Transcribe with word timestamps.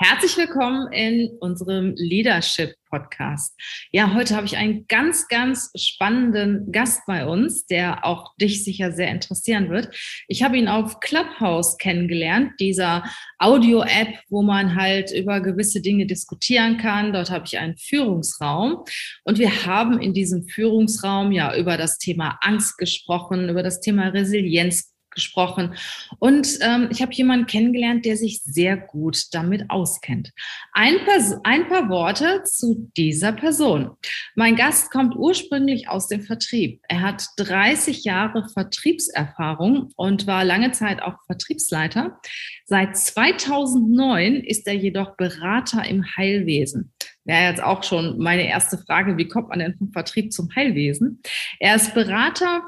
Herzlich 0.00 0.36
willkommen 0.36 0.92
in 0.92 1.28
unserem 1.40 1.92
Leadership 1.96 2.76
Podcast. 2.88 3.52
Ja, 3.90 4.14
heute 4.14 4.36
habe 4.36 4.46
ich 4.46 4.56
einen 4.56 4.86
ganz, 4.86 5.26
ganz 5.26 5.72
spannenden 5.74 6.70
Gast 6.70 7.02
bei 7.08 7.26
uns, 7.26 7.66
der 7.66 8.04
auch 8.04 8.32
dich 8.36 8.62
sicher 8.62 8.92
sehr 8.92 9.08
interessieren 9.08 9.70
wird. 9.70 9.92
Ich 10.28 10.44
habe 10.44 10.56
ihn 10.56 10.68
auf 10.68 11.00
Clubhouse 11.00 11.78
kennengelernt, 11.78 12.52
dieser 12.60 13.02
Audio-App, 13.40 14.20
wo 14.28 14.42
man 14.42 14.76
halt 14.76 15.10
über 15.10 15.40
gewisse 15.40 15.82
Dinge 15.82 16.06
diskutieren 16.06 16.76
kann. 16.76 17.12
Dort 17.12 17.32
habe 17.32 17.46
ich 17.46 17.58
einen 17.58 17.76
Führungsraum 17.76 18.84
und 19.24 19.40
wir 19.40 19.66
haben 19.66 20.00
in 20.00 20.14
diesem 20.14 20.46
Führungsraum 20.46 21.32
ja 21.32 21.56
über 21.56 21.76
das 21.76 21.98
Thema 21.98 22.38
Angst 22.40 22.78
gesprochen, 22.78 23.48
über 23.48 23.64
das 23.64 23.80
Thema 23.80 24.10
Resilienz 24.10 24.94
gesprochen. 25.18 25.74
Und 26.20 26.58
ähm, 26.60 26.88
ich 26.90 27.02
habe 27.02 27.12
jemanden 27.12 27.46
kennengelernt, 27.46 28.04
der 28.04 28.16
sich 28.16 28.42
sehr 28.42 28.76
gut 28.76 29.34
damit 29.34 29.68
auskennt. 29.68 30.30
Ein, 30.72 30.94
ein 31.42 31.68
paar 31.68 31.88
Worte 31.88 32.44
zu 32.44 32.90
dieser 32.96 33.32
Person. 33.32 33.90
Mein 34.36 34.54
Gast 34.54 34.90
kommt 34.90 35.16
ursprünglich 35.16 35.88
aus 35.88 36.06
dem 36.06 36.22
Vertrieb. 36.22 36.80
Er 36.88 37.02
hat 37.02 37.24
30 37.36 38.04
Jahre 38.04 38.48
Vertriebserfahrung 38.48 39.90
und 39.96 40.26
war 40.26 40.44
lange 40.44 40.70
Zeit 40.70 41.02
auch 41.02 41.16
Vertriebsleiter. 41.26 42.20
Seit 42.64 42.96
2009 42.96 44.36
ist 44.36 44.66
er 44.68 44.74
jedoch 44.74 45.16
Berater 45.16 45.84
im 45.84 46.04
Heilwesen 46.16 46.92
wäre 47.28 47.50
jetzt 47.50 47.62
auch 47.62 47.84
schon 47.84 48.18
meine 48.18 48.48
erste 48.48 48.78
Frage, 48.78 49.18
wie 49.18 49.28
kommt 49.28 49.50
man 49.50 49.58
denn 49.58 49.76
vom 49.76 49.92
Vertrieb 49.92 50.32
zum 50.32 50.48
Heilwesen? 50.56 51.20
Er 51.60 51.76
ist 51.76 51.92
Berater 51.92 52.62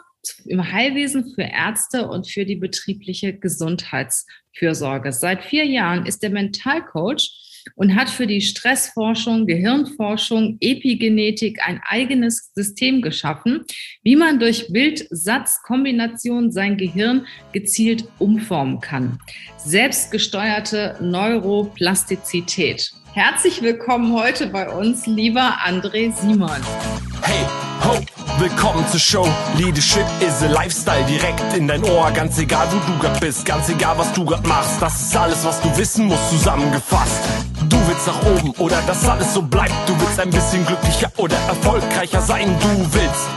im 0.46 0.72
Heilwesen 0.72 1.34
für 1.34 1.42
Ärzte 1.42 2.08
und 2.08 2.28
für 2.28 2.44
die 2.44 2.56
betriebliche 2.56 3.32
Gesundheitsfürsorge. 3.32 5.12
Seit 5.12 5.44
vier 5.44 5.64
Jahren 5.64 6.06
ist 6.06 6.22
er 6.22 6.30
Mentalcoach 6.30 7.50
und 7.74 7.94
hat 7.94 8.08
für 8.10 8.26
die 8.26 8.40
Stressforschung, 8.40 9.46
Gehirnforschung, 9.46 10.56
Epigenetik 10.60 11.60
ein 11.66 11.80
eigenes 11.84 12.52
System 12.54 13.02
geschaffen, 13.02 13.64
wie 14.02 14.16
man 14.16 14.38
durch 14.38 14.72
Bild-Satz-Kombination 14.72 16.50
sein 16.50 16.76
Gehirn 16.76 17.26
gezielt 17.52 18.04
umformen 18.18 18.80
kann. 18.80 19.18
Selbstgesteuerte 19.58 20.96
Neuroplastizität. 21.00 22.92
Herzlich 23.12 23.60
willkommen 23.60 24.14
heute 24.14 24.46
bei 24.46 24.68
uns, 24.68 25.04
lieber 25.04 25.56
André 25.66 26.14
Simon. 26.14 26.48
Hey, 27.22 27.44
ho, 27.84 27.98
willkommen 28.38 28.86
zur 28.86 29.00
Show. 29.00 29.28
Leadership 29.56 30.04
is 30.20 30.44
a 30.44 30.46
Lifestyle 30.46 31.04
direkt 31.06 31.56
in 31.56 31.66
dein 31.66 31.82
Ohr. 31.82 32.12
Ganz 32.12 32.38
egal, 32.38 32.68
wo 32.70 32.78
du 32.92 32.98
grad 33.00 33.18
bist, 33.18 33.44
ganz 33.44 33.68
egal, 33.68 33.98
was 33.98 34.12
du 34.12 34.24
grad 34.24 34.46
machst. 34.46 34.80
Das 34.80 35.00
ist 35.00 35.16
alles, 35.16 35.44
was 35.44 35.60
du 35.60 35.76
wissen 35.76 36.06
musst, 36.06 36.30
zusammengefasst. 36.30 37.20
Du 37.68 37.76
willst 37.88 38.06
nach 38.06 38.22
oben 38.26 38.50
oder 38.58 38.80
dass 38.86 39.08
alles 39.08 39.34
so 39.34 39.42
bleibt. 39.42 39.74
Du 39.88 40.00
willst 40.00 40.20
ein 40.20 40.30
bisschen 40.30 40.64
glücklicher 40.64 41.10
oder 41.16 41.36
erfolgreicher 41.48 42.20
sein. 42.20 42.56
Du 42.60 42.94
willst, 42.94 43.28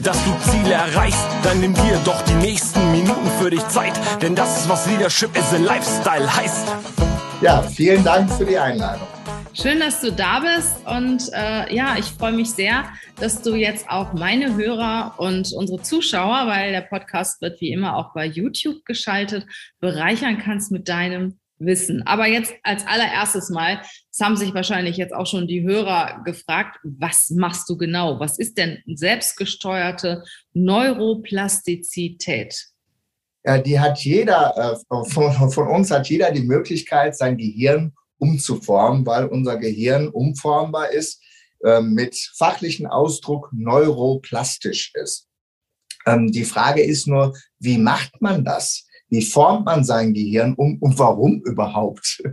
dass 0.00 0.18
du 0.24 0.50
Ziele 0.50 0.74
erreichst. 0.74 1.24
Dann 1.42 1.58
nimm 1.60 1.72
dir 1.72 1.98
doch 2.04 2.20
die 2.22 2.34
nächsten 2.34 2.92
Minuten 2.92 3.30
für 3.40 3.48
dich 3.48 3.66
Zeit. 3.68 3.98
Denn 4.20 4.34
das 4.34 4.58
ist, 4.58 4.68
was 4.68 4.86
Leadership 4.88 5.34
is 5.38 5.54
a 5.54 5.56
Lifestyle 5.56 6.36
heißt. 6.36 6.68
Ja, 7.40 7.62
vielen 7.62 8.04
Dank 8.04 8.30
für 8.30 8.44
die 8.44 8.58
Einladung. 8.58 9.08
Schön, 9.54 9.80
dass 9.80 10.00
du 10.00 10.10
da 10.10 10.40
bist 10.40 10.78
und 10.86 11.30
äh, 11.34 11.74
ja, 11.74 11.96
ich 11.98 12.06
freue 12.06 12.32
mich 12.32 12.52
sehr, 12.52 12.84
dass 13.20 13.42
du 13.42 13.54
jetzt 13.54 13.86
auch 13.90 14.14
meine 14.14 14.56
Hörer 14.56 15.16
und 15.18 15.52
unsere 15.52 15.82
Zuschauer, 15.82 16.46
weil 16.46 16.72
der 16.72 16.80
Podcast 16.80 17.42
wird 17.42 17.60
wie 17.60 17.70
immer 17.70 17.98
auch 17.98 18.14
bei 18.14 18.24
YouTube 18.24 18.82
geschaltet, 18.86 19.44
bereichern 19.78 20.38
kannst 20.38 20.72
mit 20.72 20.88
deinem 20.88 21.38
Wissen. 21.58 22.02
Aber 22.06 22.26
jetzt 22.26 22.54
als 22.62 22.86
allererstes 22.86 23.50
Mal, 23.50 23.82
es 24.10 24.20
haben 24.20 24.38
sich 24.38 24.54
wahrscheinlich 24.54 24.96
jetzt 24.96 25.12
auch 25.12 25.26
schon 25.26 25.46
die 25.46 25.62
Hörer 25.62 26.22
gefragt, 26.24 26.78
was 26.82 27.28
machst 27.28 27.68
du 27.68 27.76
genau? 27.76 28.20
Was 28.20 28.38
ist 28.38 28.56
denn 28.56 28.78
selbstgesteuerte 28.86 30.24
Neuroplastizität? 30.54 32.68
Ja, 33.44 33.58
die 33.58 33.78
hat 33.78 33.98
jeder, 33.98 34.54
äh, 34.56 34.76
von, 35.04 35.50
von 35.50 35.68
uns 35.68 35.90
hat 35.90 36.08
jeder 36.08 36.30
die 36.30 36.44
Möglichkeit, 36.44 37.14
sein 37.14 37.36
Gehirn 37.36 37.92
umzuformen, 38.22 39.04
weil 39.04 39.26
unser 39.26 39.56
Gehirn 39.56 40.06
umformbar 40.06 40.92
ist, 40.92 41.20
äh, 41.64 41.80
mit 41.80 42.16
fachlichen 42.36 42.86
Ausdruck 42.86 43.50
neuroplastisch 43.52 44.92
ist. 44.94 45.26
Ähm, 46.06 46.30
die 46.30 46.44
Frage 46.44 46.82
ist 46.82 47.08
nur, 47.08 47.34
wie 47.58 47.78
macht 47.78 48.22
man 48.22 48.44
das? 48.44 48.86
Wie 49.08 49.22
formt 49.22 49.66
man 49.66 49.84
sein 49.84 50.14
Gehirn 50.14 50.54
um 50.54 50.78
und 50.78 50.98
warum 50.98 51.42
überhaupt? 51.44 52.22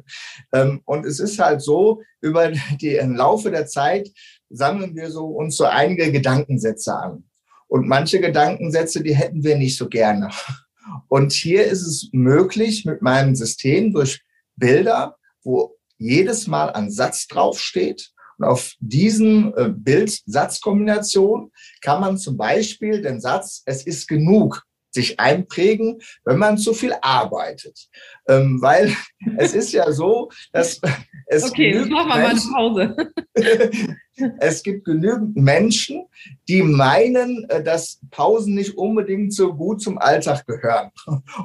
Ähm, 0.52 0.82
und 0.86 1.06
es 1.06 1.20
ist 1.20 1.38
halt 1.38 1.62
so, 1.62 2.02
über 2.22 2.52
die, 2.82 2.96
im 2.96 3.16
Laufe 3.16 3.52
der 3.52 3.68
Zeit 3.68 4.10
sammeln 4.50 4.96
wir 4.96 5.12
so 5.12 5.26
uns 5.28 5.58
so 5.58 5.66
einige 5.66 6.12
Gedankensätze 6.12 6.92
an. 6.96 7.24
Und 7.68 7.88
manche 7.88 8.20
Gedankensätze, 8.20 9.04
die 9.04 9.16
hätten 9.16 9.44
wir 9.44 9.58
nicht 9.58 9.78
so 9.78 9.88
gerne. 9.88 10.30
Und 11.08 11.34
hier 11.34 11.66
ist 11.66 11.86
es 11.86 12.10
möglich, 12.14 12.84
mit 12.86 13.04
meinem 13.04 13.36
System 13.36 13.94
durch 13.94 14.22
Bilder, 14.56 15.18
wo 15.44 15.79
jedes 16.00 16.48
Mal 16.48 16.72
ein 16.72 16.90
Satz 16.90 17.28
draufsteht. 17.28 18.10
Und 18.38 18.46
auf 18.46 18.74
diesen 18.80 19.54
äh, 19.56 19.70
Bild-Satz-Kombination 19.76 21.52
kann 21.82 22.02
man 22.02 22.18
zum 22.18 22.38
Beispiel 22.38 23.02
den 23.02 23.20
Satz, 23.20 23.62
es 23.66 23.86
ist 23.86 24.08
genug, 24.08 24.64
sich 24.92 25.20
einprägen, 25.20 26.00
wenn 26.26 26.38
man 26.38 26.58
zu 26.58 26.74
viel 26.74 26.94
arbeitet. 27.02 27.88
Ähm, 28.28 28.62
weil 28.62 28.96
es 29.38 29.54
ist 29.54 29.72
ja 29.72 29.92
so, 29.92 30.30
dass 30.52 30.80
es. 31.28 31.44
Okay, 31.44 31.74
jetzt 31.74 31.90
machen 31.90 32.08
wir 32.08 32.16
mal 32.16 32.26
eine 32.26 32.40
Pause. 32.52 32.96
es 34.40 34.64
gibt 34.64 34.86
genügend 34.86 35.36
Menschen, 35.36 36.06
die 36.48 36.62
meinen, 36.62 37.46
äh, 37.50 37.64
dass 37.64 38.00
Pausen 38.10 38.56
nicht 38.56 38.78
unbedingt 38.78 39.34
so 39.34 39.54
gut 39.54 39.82
zum 39.82 39.98
Alltag 39.98 40.46
gehören. 40.46 40.92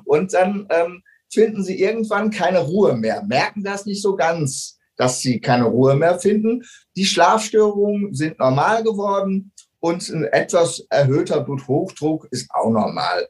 Und 0.05 0.33
dann 0.33 0.67
ähm, 0.71 1.03
finden 1.35 1.63
sie 1.63 1.81
irgendwann 1.81 2.31
keine 2.31 2.61
Ruhe 2.61 2.97
mehr, 2.97 3.23
merken 3.25 3.63
das 3.63 3.87
nicht 3.87 4.03
so 4.03 4.17
ganz, 4.17 4.79
dass 4.97 5.21
sie 5.21 5.41
keine 5.41 5.65
Ruhe 5.65 5.97
mehr 5.97 6.19
finden. 6.19 6.63
Die 6.97 7.05
Schlafstörungen 7.05 8.15
sind 8.15 8.39
normal 8.39 8.83
geworden 8.83 9.53
und 9.81 10.09
ein 10.09 10.25
etwas 10.25 10.87
erhöhter 10.89 11.41
Bluthochdruck 11.41 12.29
ist 12.31 12.51
auch 12.51 12.71
normal. 12.71 13.29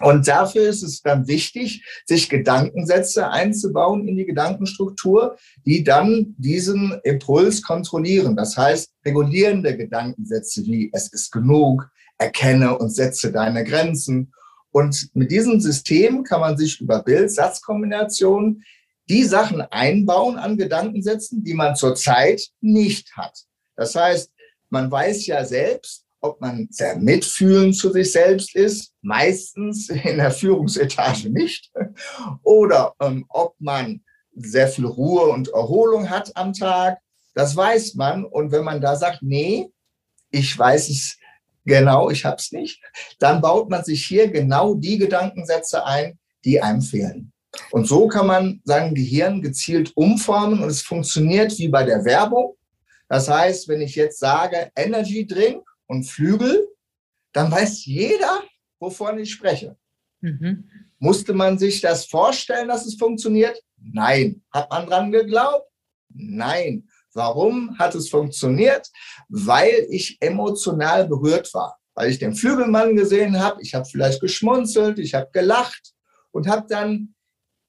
Und 0.00 0.26
dafür 0.26 0.68
ist 0.68 0.82
es 0.82 1.02
dann 1.02 1.28
wichtig, 1.28 1.84
sich 2.04 2.28
Gedankensätze 2.28 3.30
einzubauen 3.30 4.08
in 4.08 4.16
die 4.16 4.26
Gedankenstruktur, 4.26 5.36
die 5.64 5.84
dann 5.84 6.34
diesen 6.36 6.98
Impuls 7.04 7.62
kontrollieren. 7.62 8.34
Das 8.34 8.56
heißt, 8.56 8.92
regulierende 9.04 9.76
Gedankensätze 9.76 10.64
wie 10.66 10.90
es 10.92 11.12
ist 11.12 11.30
genug, 11.30 11.88
erkenne 12.18 12.76
und 12.76 12.90
setze 12.90 13.30
deine 13.30 13.64
Grenzen 13.64 14.32
und 14.74 15.14
mit 15.14 15.30
diesem 15.30 15.60
System 15.60 16.24
kann 16.24 16.40
man 16.40 16.58
sich 16.58 16.80
über 16.80 17.00
Bild-Satz-Kombinationen 17.00 18.64
die 19.08 19.22
Sachen 19.22 19.60
einbauen 19.60 20.36
an 20.36 20.58
Gedankensätzen, 20.58 21.44
die 21.44 21.54
man 21.54 21.76
zurzeit 21.76 22.42
nicht 22.60 23.16
hat. 23.16 23.38
Das 23.76 23.94
heißt, 23.94 24.32
man 24.70 24.90
weiß 24.90 25.28
ja 25.28 25.44
selbst, 25.44 26.04
ob 26.20 26.40
man 26.40 26.66
sehr 26.72 26.96
mitfühlend 26.96 27.76
zu 27.76 27.92
sich 27.92 28.10
selbst 28.10 28.56
ist, 28.56 28.92
meistens 29.00 29.90
in 29.90 30.16
der 30.16 30.32
Führungsetage 30.32 31.30
nicht, 31.30 31.70
oder 32.42 32.94
ähm, 33.00 33.26
ob 33.28 33.54
man 33.60 34.02
sehr 34.34 34.66
viel 34.66 34.86
Ruhe 34.86 35.26
und 35.26 35.50
Erholung 35.50 36.10
hat 36.10 36.36
am 36.36 36.52
Tag, 36.52 36.98
das 37.34 37.54
weiß 37.54 37.94
man. 37.94 38.24
Und 38.24 38.50
wenn 38.50 38.64
man 38.64 38.80
da 38.80 38.96
sagt, 38.96 39.22
nee, 39.22 39.68
ich 40.32 40.58
weiß 40.58 40.88
es 40.88 41.16
Genau, 41.64 42.10
ich 42.10 42.24
habe 42.24 42.36
es 42.36 42.52
nicht. 42.52 42.82
Dann 43.18 43.40
baut 43.40 43.70
man 43.70 43.84
sich 43.84 44.04
hier 44.04 44.30
genau 44.30 44.74
die 44.74 44.98
Gedankensätze 44.98 45.84
ein, 45.84 46.18
die 46.44 46.60
einem 46.60 46.82
fehlen. 46.82 47.32
Und 47.70 47.86
so 47.86 48.08
kann 48.08 48.26
man 48.26 48.60
sein 48.64 48.94
Gehirn 48.94 49.40
gezielt 49.40 49.92
umformen 49.96 50.62
und 50.62 50.68
es 50.68 50.82
funktioniert 50.82 51.56
wie 51.58 51.68
bei 51.68 51.84
der 51.84 52.04
Werbung. 52.04 52.56
Das 53.08 53.28
heißt, 53.28 53.68
wenn 53.68 53.80
ich 53.80 53.94
jetzt 53.94 54.18
sage 54.18 54.70
Energy 54.76 55.26
Drink 55.26 55.62
und 55.86 56.04
Flügel, 56.04 56.68
dann 57.32 57.50
weiß 57.50 57.84
jeder, 57.84 58.42
wovon 58.80 59.18
ich 59.18 59.32
spreche. 59.32 59.76
Mhm. 60.20 60.68
Musste 60.98 61.32
man 61.32 61.58
sich 61.58 61.80
das 61.80 62.06
vorstellen, 62.06 62.68
dass 62.68 62.86
es 62.86 62.94
funktioniert? 62.94 63.60
Nein. 63.76 64.42
Hat 64.50 64.70
man 64.70 64.86
dran 64.86 65.12
geglaubt? 65.12 65.68
Nein. 66.08 66.88
Warum 67.14 67.78
hat 67.78 67.94
es 67.94 68.08
funktioniert? 68.08 68.90
Weil 69.28 69.86
ich 69.90 70.18
emotional 70.20 71.06
berührt 71.08 71.52
war. 71.54 71.78
Weil 71.94 72.10
ich 72.10 72.18
den 72.18 72.34
Flügelmann 72.34 72.96
gesehen 72.96 73.40
habe, 73.40 73.62
ich 73.62 73.74
habe 73.74 73.84
vielleicht 73.84 74.20
geschmunzelt, 74.20 74.98
ich 74.98 75.14
habe 75.14 75.28
gelacht 75.32 75.92
und 76.32 76.48
habe 76.48 76.66
dann 76.68 77.14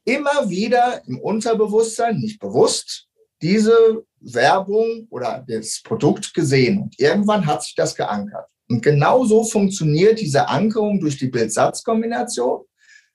immer 0.03 0.49
wieder 0.49 1.03
im 1.07 1.19
Unterbewusstsein, 1.19 2.17
nicht 2.17 2.39
bewusst, 2.39 3.07
diese 3.41 4.03
Werbung 4.19 5.07
oder 5.09 5.43
das 5.47 5.81
Produkt 5.83 6.33
gesehen. 6.33 6.81
Und 6.81 6.99
irgendwann 6.99 7.45
hat 7.45 7.63
sich 7.63 7.75
das 7.75 7.95
geankert. 7.95 8.47
Und 8.67 8.81
genau 8.81 9.25
so 9.25 9.43
funktioniert 9.43 10.19
diese 10.19 10.47
Ankerung 10.47 10.99
durch 10.99 11.17
die 11.17 11.27
Bild-Satz-Kombination. 11.27 12.63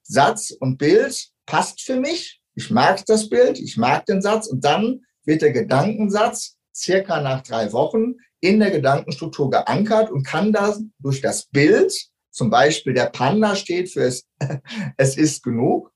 Satz 0.02 0.52
und 0.52 0.78
Bild 0.78 1.28
passt 1.46 1.82
für 1.82 1.98
mich 1.98 2.40
ich 2.54 2.70
mag 2.70 3.04
das 3.06 3.28
Bild, 3.28 3.58
ich 3.58 3.76
mag 3.76 4.06
den 4.06 4.20
Satz 4.20 4.46
und 4.46 4.64
dann 4.64 5.00
wird 5.24 5.42
der 5.42 5.52
Gedankensatz 5.52 6.56
circa 6.74 7.20
nach 7.20 7.42
drei 7.42 7.72
Wochen 7.72 8.14
in 8.40 8.60
der 8.60 8.70
Gedankenstruktur 8.70 9.50
geankert 9.50 10.10
und 10.10 10.26
kann 10.26 10.52
dann 10.52 10.92
durch 10.98 11.20
das 11.20 11.46
Bild, 11.46 11.92
zum 12.30 12.48
Beispiel 12.50 12.94
der 12.94 13.06
Panda 13.06 13.54
steht 13.56 13.90
für 13.90 14.04
es, 14.04 14.26
es 14.96 15.16
ist 15.16 15.42
genug, 15.42 15.92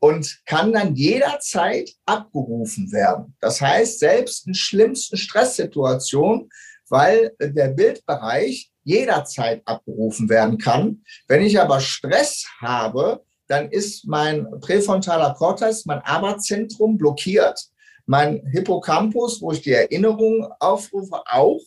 und 0.00 0.40
kann 0.46 0.72
dann 0.72 0.94
jederzeit 0.94 1.90
abgerufen 2.06 2.92
werden. 2.92 3.36
Das 3.40 3.60
heißt, 3.60 3.98
selbst 3.98 4.46
in 4.46 4.54
schlimmsten 4.54 5.16
Stresssituationen, 5.16 6.48
weil 6.88 7.34
der 7.40 7.68
Bildbereich 7.68 8.70
jederzeit 8.84 9.62
abgerufen 9.66 10.28
werden 10.28 10.58
kann. 10.58 11.02
Wenn 11.26 11.42
ich 11.42 11.60
aber 11.60 11.80
Stress 11.80 12.46
habe, 12.60 13.24
dann 13.46 13.70
ist 13.70 14.06
mein 14.06 14.46
präfrontaler 14.60 15.34
Kortex, 15.34 15.84
mein 15.84 16.00
Arbeitszentrum 16.00 16.96
blockiert, 16.96 17.60
mein 18.08 18.42
Hippocampus, 18.46 19.40
wo 19.42 19.52
ich 19.52 19.60
die 19.60 19.72
Erinnerung 19.72 20.50
aufrufe, 20.60 21.20
auch, 21.26 21.60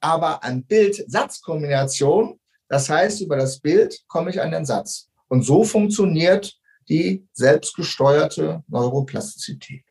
aber 0.00 0.44
an 0.44 0.62
Bild-Satz-Kombination, 0.64 2.38
das 2.68 2.88
heißt, 2.88 3.20
über 3.20 3.36
das 3.36 3.58
Bild 3.58 4.00
komme 4.06 4.30
ich 4.30 4.40
an 4.40 4.52
den 4.52 4.64
Satz. 4.64 5.10
Und 5.28 5.42
so 5.42 5.64
funktioniert 5.64 6.54
die 6.88 7.26
selbstgesteuerte 7.32 8.62
Neuroplastizität. 8.68 9.82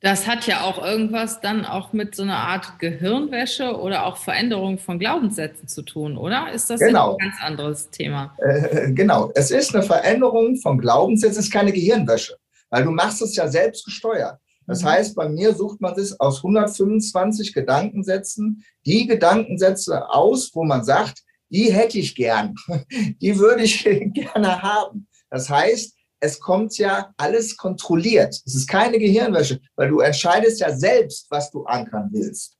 Das 0.00 0.26
hat 0.26 0.46
ja 0.46 0.62
auch 0.62 0.82
irgendwas 0.82 1.42
dann 1.42 1.66
auch 1.66 1.92
mit 1.92 2.14
so 2.14 2.22
einer 2.22 2.38
Art 2.38 2.78
Gehirnwäsche 2.78 3.78
oder 3.78 4.06
auch 4.06 4.16
Veränderung 4.16 4.78
von 4.78 4.98
Glaubenssätzen 4.98 5.68
zu 5.68 5.82
tun, 5.82 6.16
oder? 6.16 6.50
Ist 6.50 6.70
das 6.70 6.80
genau. 6.80 7.18
ein 7.18 7.28
ganz 7.28 7.42
anderes 7.42 7.90
Thema? 7.90 8.34
Äh, 8.38 8.92
genau, 8.92 9.30
es 9.34 9.50
ist 9.50 9.74
eine 9.74 9.84
Veränderung 9.84 10.56
von 10.56 10.78
Glaubenssätzen, 10.78 11.40
es 11.40 11.46
ist 11.46 11.52
keine 11.52 11.72
Gehirnwäsche, 11.72 12.38
weil 12.70 12.84
du 12.84 12.90
machst 12.90 13.20
es 13.20 13.36
ja 13.36 13.46
selbst 13.48 13.84
gesteuert. 13.84 14.38
Das 14.66 14.84
heißt, 14.84 15.16
bei 15.16 15.28
mir 15.28 15.54
sucht 15.54 15.80
man 15.80 15.94
sich 15.96 16.20
aus 16.20 16.38
125 16.38 17.52
Gedankensätzen 17.52 18.64
die 18.86 19.06
Gedankensätze 19.06 20.08
aus, 20.08 20.50
wo 20.54 20.64
man 20.64 20.84
sagt, 20.84 21.22
die 21.48 21.72
hätte 21.72 21.98
ich 21.98 22.14
gern, 22.14 22.54
die 23.20 23.38
würde 23.38 23.64
ich 23.64 23.82
gerne 24.14 24.62
haben. 24.62 25.08
Das 25.30 25.48
heißt, 25.48 25.94
es 26.20 26.38
kommt 26.38 26.76
ja 26.78 27.12
alles 27.16 27.56
kontrolliert. 27.56 28.40
Es 28.44 28.54
ist 28.54 28.68
keine 28.68 28.98
Gehirnwäsche, 28.98 29.60
weil 29.74 29.88
du 29.88 30.00
entscheidest 30.00 30.60
ja 30.60 30.76
selbst, 30.76 31.26
was 31.30 31.50
du 31.50 31.64
ankern 31.64 32.10
willst. 32.12 32.56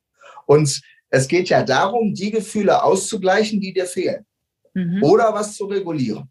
Und 0.46 0.81
es 1.11 1.29
geht 1.29 1.49
ja 1.50 1.62
darum, 1.62 2.14
die 2.14 2.31
Gefühle 2.31 2.82
auszugleichen, 2.82 3.61
die 3.61 3.73
dir 3.73 3.87
fehlen. 3.87 4.25
Mhm. 4.75 5.03
Oder 5.03 5.35
was 5.35 5.56
zu 5.56 5.67
regulieren. 5.67 6.31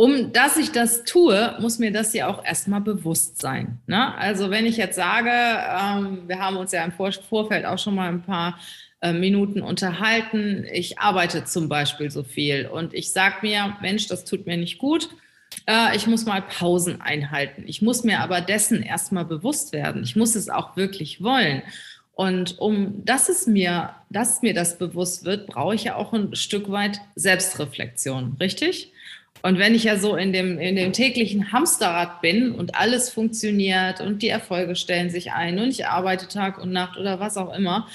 Um 0.00 0.32
dass 0.32 0.56
ich 0.56 0.70
das 0.70 1.02
tue, 1.02 1.56
muss 1.58 1.80
mir 1.80 1.90
das 1.90 2.14
ja 2.14 2.28
auch 2.28 2.44
erstmal 2.44 2.80
bewusst 2.80 3.40
sein. 3.40 3.80
Ne? 3.88 4.14
Also 4.14 4.48
wenn 4.48 4.64
ich 4.64 4.76
jetzt 4.76 4.94
sage, 4.94 5.28
ähm, 5.28 6.28
wir 6.28 6.38
haben 6.38 6.56
uns 6.56 6.70
ja 6.70 6.84
im 6.84 6.92
Vor 6.92 7.10
Vorfeld 7.10 7.66
auch 7.66 7.80
schon 7.80 7.96
mal 7.96 8.08
ein 8.08 8.22
paar 8.22 8.60
äh, 9.00 9.12
Minuten 9.12 9.60
unterhalten, 9.60 10.64
ich 10.72 11.00
arbeite 11.00 11.46
zum 11.46 11.68
Beispiel 11.68 12.12
so 12.12 12.22
viel 12.22 12.68
und 12.68 12.94
ich 12.94 13.10
sage 13.10 13.38
mir, 13.42 13.76
Mensch, 13.82 14.06
das 14.06 14.24
tut 14.24 14.46
mir 14.46 14.56
nicht 14.56 14.78
gut 14.78 15.08
äh, 15.66 15.96
ich 15.96 16.06
muss 16.06 16.26
mal 16.26 16.42
Pausen 16.42 17.00
einhalten. 17.00 17.64
Ich 17.66 17.82
muss 17.82 18.04
mir 18.04 18.20
aber 18.20 18.40
dessen 18.40 18.82
erstmal 18.82 19.24
bewusst 19.24 19.72
werden. 19.72 20.04
Ich 20.04 20.14
muss 20.14 20.36
es 20.36 20.48
auch 20.48 20.76
wirklich 20.76 21.22
wollen. 21.22 21.62
Und 22.14 22.58
um 22.58 23.04
dass 23.04 23.28
es 23.28 23.46
mir, 23.46 23.94
dass 24.10 24.42
mir 24.42 24.54
das 24.54 24.78
bewusst 24.78 25.24
wird, 25.24 25.46
brauche 25.46 25.74
ich 25.74 25.84
ja 25.84 25.96
auch 25.96 26.12
ein 26.12 26.34
Stück 26.36 26.70
weit 26.70 27.00
Selbstreflexion, 27.16 28.36
richtig? 28.38 28.92
Und 29.42 29.58
wenn 29.58 29.74
ich 29.74 29.84
ja 29.84 29.98
so 29.98 30.16
in 30.16 30.32
dem, 30.32 30.58
in 30.58 30.76
dem 30.76 30.92
täglichen 30.92 31.52
Hamsterrad 31.52 32.20
bin 32.20 32.52
und 32.52 32.74
alles 32.74 33.10
funktioniert 33.10 34.00
und 34.00 34.22
die 34.22 34.28
Erfolge 34.28 34.76
stellen 34.76 35.10
sich 35.10 35.32
ein 35.32 35.58
und 35.58 35.68
ich 35.68 35.86
arbeite 35.86 36.28
Tag 36.28 36.58
und 36.58 36.72
Nacht 36.72 36.98
oder 36.98 37.20
was 37.20 37.36
auch 37.36 37.54
immer, 37.54 37.86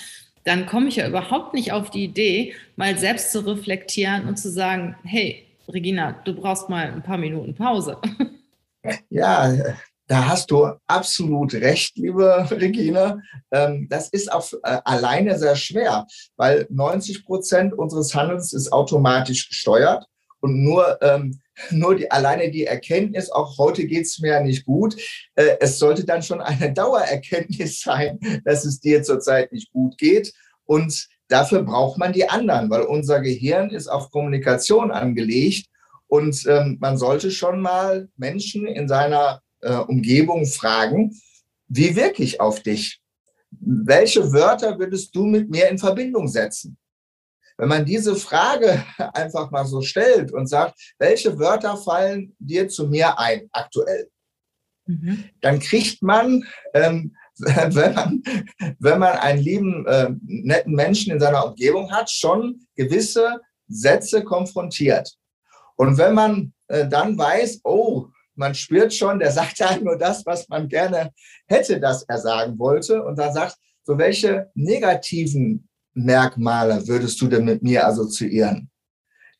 dann 0.45 0.65
komme 0.65 0.87
ich 0.87 0.97
ja 0.97 1.07
überhaupt 1.07 1.53
nicht 1.53 1.71
auf 1.71 1.89
die 1.89 2.03
Idee, 2.03 2.53
mal 2.75 2.97
selbst 2.97 3.31
zu 3.31 3.45
reflektieren 3.45 4.27
und 4.27 4.37
zu 4.37 4.49
sagen, 4.51 4.95
hey, 5.03 5.45
Regina, 5.67 6.13
du 6.25 6.35
brauchst 6.35 6.69
mal 6.69 6.91
ein 6.91 7.03
paar 7.03 7.17
Minuten 7.17 7.55
Pause. 7.55 7.97
Ja, 9.09 9.49
da 10.07 10.27
hast 10.27 10.51
du 10.51 10.67
absolut 10.87 11.53
recht, 11.53 11.97
liebe 11.97 12.45
Regina. 12.51 13.21
Ähm, 13.49 13.87
das 13.89 14.09
ist 14.09 14.29
auch 14.29 14.45
äh, 14.61 14.81
alleine 14.83 15.39
sehr 15.39 15.55
schwer, 15.55 16.05
weil 16.35 16.67
90 16.69 17.25
Prozent 17.25 17.73
unseres 17.73 18.13
Handelns 18.13 18.51
ist 18.51 18.73
automatisch 18.73 19.47
gesteuert 19.47 20.05
und 20.43 20.61
nur, 20.61 21.01
ähm, 21.01 21.39
nur 21.71 21.95
die, 21.95 22.11
alleine 22.11 22.51
die 22.51 22.65
Erkenntnis, 22.65 23.31
auch 23.31 23.57
heute 23.57 23.85
geht 23.85 24.05
es 24.05 24.19
mir 24.19 24.33
ja 24.33 24.41
nicht 24.41 24.65
gut, 24.65 24.95
äh, 25.35 25.57
es 25.59 25.79
sollte 25.79 26.05
dann 26.05 26.21
schon 26.21 26.41
eine 26.41 26.73
Dauererkenntnis 26.75 27.81
sein, 27.81 28.19
dass 28.45 28.65
es 28.65 28.79
dir 28.79 29.01
zurzeit 29.03 29.51
nicht 29.51 29.71
gut 29.71 29.97
geht. 29.97 30.33
Und 30.65 31.07
Dafür 31.33 31.63
braucht 31.63 31.97
man 31.97 32.13
die 32.13 32.29
anderen, 32.29 32.69
weil 32.69 32.83
unser 32.83 33.19
Gehirn 33.19 33.71
ist 33.71 33.87
auf 33.87 34.11
Kommunikation 34.11 34.91
angelegt 34.91 35.67
und 36.05 36.45
ähm, 36.47 36.77
man 36.79 36.95
sollte 36.95 37.31
schon 37.31 37.59
mal 37.59 38.07
Menschen 38.17 38.67
in 38.67 38.87
seiner 38.87 39.41
äh, 39.61 39.73
Umgebung 39.73 40.45
fragen, 40.45 41.19
wie 41.67 41.95
wirke 41.95 42.21
ich 42.21 42.39
auf 42.39 42.61
dich? 42.61 43.01
Welche 43.49 44.31
Wörter 44.31 44.77
würdest 44.77 45.15
du 45.15 45.25
mit 45.25 45.49
mir 45.49 45.69
in 45.69 45.79
Verbindung 45.79 46.27
setzen? 46.27 46.77
Wenn 47.57 47.69
man 47.69 47.85
diese 47.85 48.15
Frage 48.15 48.83
einfach 49.13 49.51
mal 49.51 49.65
so 49.65 49.81
stellt 49.81 50.31
und 50.31 50.47
sagt, 50.47 50.79
welche 50.99 51.37
Wörter 51.39 51.77
fallen 51.77 52.35
dir 52.39 52.67
zu 52.67 52.87
mir 52.87 53.19
ein 53.19 53.49
aktuell? 53.51 54.09
Mhm. 54.85 55.25
Dann 55.41 55.59
kriegt 55.59 56.01
man 56.01 56.43
ähm, 56.73 57.15
wenn 57.39 57.93
man, 57.93 58.23
wenn 58.79 58.99
man 58.99 59.17
einen 59.17 59.41
lieben, 59.41 59.85
äh, 59.87 60.09
netten 60.21 60.73
Menschen 60.73 61.13
in 61.13 61.19
seiner 61.19 61.45
Umgebung 61.47 61.91
hat, 61.91 62.09
schon 62.11 62.67
gewisse 62.75 63.39
Sätze 63.67 64.23
konfrontiert. 64.23 65.15
Und 65.75 65.97
wenn 65.97 66.13
man 66.13 66.53
äh, 66.67 66.87
dann 66.87 67.17
weiß, 67.17 67.61
oh, 67.63 68.07
man 68.35 68.53
spürt 68.53 68.93
schon, 68.93 69.19
der 69.19 69.31
sagt 69.31 69.59
ja 69.59 69.75
nur 69.77 69.97
das, 69.97 70.25
was 70.25 70.47
man 70.49 70.67
gerne 70.67 71.11
hätte, 71.47 71.79
dass 71.79 72.03
er 72.03 72.19
sagen 72.19 72.59
wollte. 72.59 73.03
Und 73.03 73.17
dann 73.17 73.33
sagt, 73.33 73.57
so 73.83 73.97
welche 73.97 74.51
negativen 74.53 75.67
Merkmale 75.93 76.87
würdest 76.87 77.21
du 77.21 77.27
denn 77.27 77.45
mit 77.45 77.63
mir 77.63 77.87
assoziieren? 77.87 78.69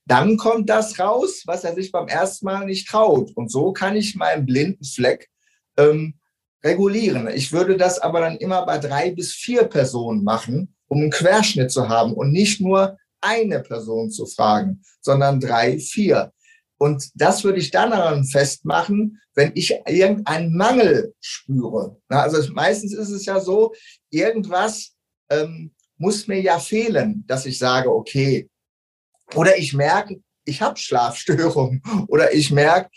Dann 0.05 0.37
kommt 0.37 0.69
das 0.69 0.99
raus, 0.99 1.43
was 1.45 1.63
er 1.63 1.73
sich 1.75 1.91
beim 1.91 2.07
ersten 2.07 2.45
Mal 2.45 2.65
nicht 2.65 2.87
traut. 2.87 3.31
Und 3.35 3.49
so 3.49 3.71
kann 3.71 3.95
ich 3.95 4.15
meinen 4.15 4.45
blinden 4.45 4.83
Fleck 4.83 5.29
ähm, 5.77 6.15
regulieren. 6.63 7.29
Ich 7.33 7.51
würde 7.51 7.77
das 7.77 7.99
aber 7.99 8.19
dann 8.19 8.37
immer 8.37 8.65
bei 8.65 8.77
drei 8.77 9.11
bis 9.11 9.33
vier 9.33 9.63
Personen 9.63 10.23
machen, 10.23 10.75
um 10.87 10.99
einen 10.99 11.11
Querschnitt 11.11 11.71
zu 11.71 11.87
haben 11.89 12.13
und 12.13 12.31
nicht 12.31 12.59
nur 12.59 12.97
eine 13.21 13.61
Person 13.61 14.11
zu 14.11 14.25
fragen, 14.25 14.83
sondern 15.01 15.39
drei, 15.39 15.79
vier. 15.79 16.33
Und 16.77 17.09
das 17.15 17.45
würde 17.45 17.59
ich 17.59 17.71
dann 17.71 17.91
daran 17.91 18.25
festmachen, 18.25 19.21
wenn 19.35 19.51
ich 19.55 19.73
irgendeinen 19.87 20.55
Mangel 20.55 21.13
spüre. 21.21 21.97
Also 22.09 22.51
meistens 22.53 22.93
ist 22.93 23.09
es 23.09 23.25
ja 23.25 23.39
so, 23.39 23.73
irgendwas 24.09 24.93
ähm, 25.29 25.73
muss 26.03 26.27
mir 26.27 26.41
ja 26.41 26.59
fehlen, 26.59 27.23
dass 27.27 27.45
ich 27.45 27.57
sage, 27.57 27.89
okay. 27.89 28.49
Oder 29.35 29.57
ich 29.57 29.73
merke, 29.73 30.21
ich 30.43 30.61
habe 30.61 30.77
Schlafstörungen. 30.77 31.81
Oder 32.09 32.33
ich 32.33 32.51
merke, 32.51 32.89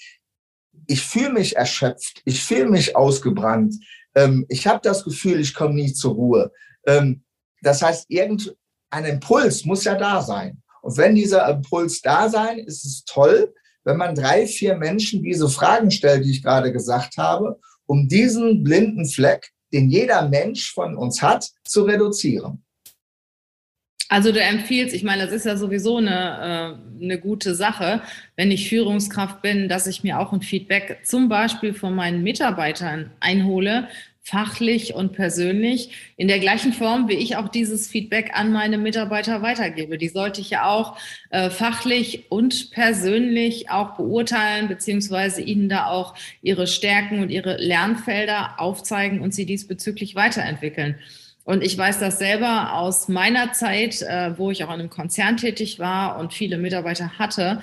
ich 0.89 1.03
fühle 1.03 1.33
mich 1.33 1.57
erschöpft, 1.57 2.21
ich 2.25 2.43
fühle 2.43 2.69
mich 2.69 2.97
ausgebrannt, 2.97 3.75
ähm, 4.17 4.45
ich 4.49 4.67
habe 4.67 4.81
das 4.83 5.05
Gefühl, 5.05 5.41
ich 5.41 5.55
komme 5.55 5.75
nie 5.75 5.93
zur 5.93 6.15
Ruhe. 6.15 6.53
Ähm, 6.87 7.23
das 7.63 7.81
heißt, 7.81 8.07
irgendein 8.09 9.05
Impuls 9.05 9.65
muss 9.65 9.85
ja 9.85 9.95
da 9.95 10.21
sein. 10.21 10.63
Und 10.83 10.97
wenn 10.97 11.15
dieser 11.15 11.49
Impuls 11.49 12.01
da 12.03 12.29
sein, 12.29 12.59
ist 12.59 12.85
es 12.85 13.05
toll, 13.05 13.55
wenn 13.85 13.97
man 13.97 14.17
drei, 14.17 14.47
vier 14.47 14.77
Menschen 14.77 15.23
diese 15.23 15.49
Fragen 15.49 15.91
stellt, 15.91 16.25
die 16.25 16.33
ich 16.33 16.43
gerade 16.43 16.73
gesagt 16.73 17.17
habe, 17.19 17.61
um 17.87 18.09
diesen 18.09 18.65
blinden 18.65 19.07
Fleck, 19.07 19.53
den 19.73 19.91
jeder 19.91 20.29
Mensch 20.29 20.73
von 20.73 20.97
uns 20.97 21.23
hat, 21.23 21.49
zu 21.65 21.85
reduzieren. 21.85 22.66
Also 24.09 24.31
du 24.31 24.41
empfiehlst, 24.41 24.95
ich 24.95 25.03
meine, 25.03 25.25
das 25.25 25.33
ist 25.33 25.47
ja 25.47 25.57
sowieso 25.57 25.97
eine, 25.97 26.79
äh, 27.01 27.05
eine 27.05 27.19
gute 27.19 27.55
Sache, 27.55 28.03
wenn 28.37 28.53
ich 28.53 28.69
Führungskraft 28.69 29.43
bin, 29.43 29.69
dass 29.69 29.87
ich 29.87 30.05
mir 30.05 30.21
auch 30.21 30.33
ein 30.33 30.43
Feedback 30.43 31.01
zum 31.03 31.29
Beispiel 31.29 31.75
von 31.75 31.95
meinen 31.95 32.23
Mitarbeitern 32.23 33.11
einhole, 33.19 33.89
fachlich 34.23 34.93
und 34.95 35.13
persönlich, 35.13 35.91
in 36.17 36.27
der 36.27 36.41
gleichen 36.41 36.73
Form, 36.73 37.09
wie 37.09 37.15
ich 37.15 37.37
auch 37.37 37.49
dieses 37.49 37.87
Feedback 37.87 38.33
an 38.35 38.53
meine 38.53 38.77
Mitarbeiter 38.77 39.41
weitergebe. 39.41 39.99
Die 39.99 40.09
sollte 40.09 40.41
ich 40.41 40.51
ja 40.51 40.69
auch 40.69 40.99
äh, 41.31 41.49
fachlich 41.49 42.25
und 42.29 42.73
persönlich 42.73 43.71
auch 43.71 43.97
beurteilen, 43.97 44.67
beziehungsweise 44.67 45.43
ihnen 45.43 45.69
da 45.69 45.87
auch 45.87 46.15
ihre 46.43 46.67
Stärken 46.67 47.21
und 47.23 47.31
ihre 47.31 47.57
Lernfelder 47.57 48.55
aufzeigen 48.59 49.21
und 49.21 49.33
sie 49.33 49.47
diesbezüglich 49.47 50.17
weiterentwickeln. 50.17 50.97
Und 51.47 51.63
ich 51.63 51.79
weiß 51.79 52.01
das 52.01 52.19
selber 52.19 52.73
aus 52.73 53.07
meiner 53.07 53.53
Zeit, 53.53 54.03
äh, 54.03 54.37
wo 54.37 54.51
ich 54.51 54.65
auch 54.65 54.69
in 54.75 54.81
einem 54.81 54.91
Konzern 54.91 55.37
tätig 55.37 55.79
war 55.79 56.19
und 56.19 56.35
viele 56.35 56.59
Mitarbeiter 56.59 57.21
hatte. 57.21 57.61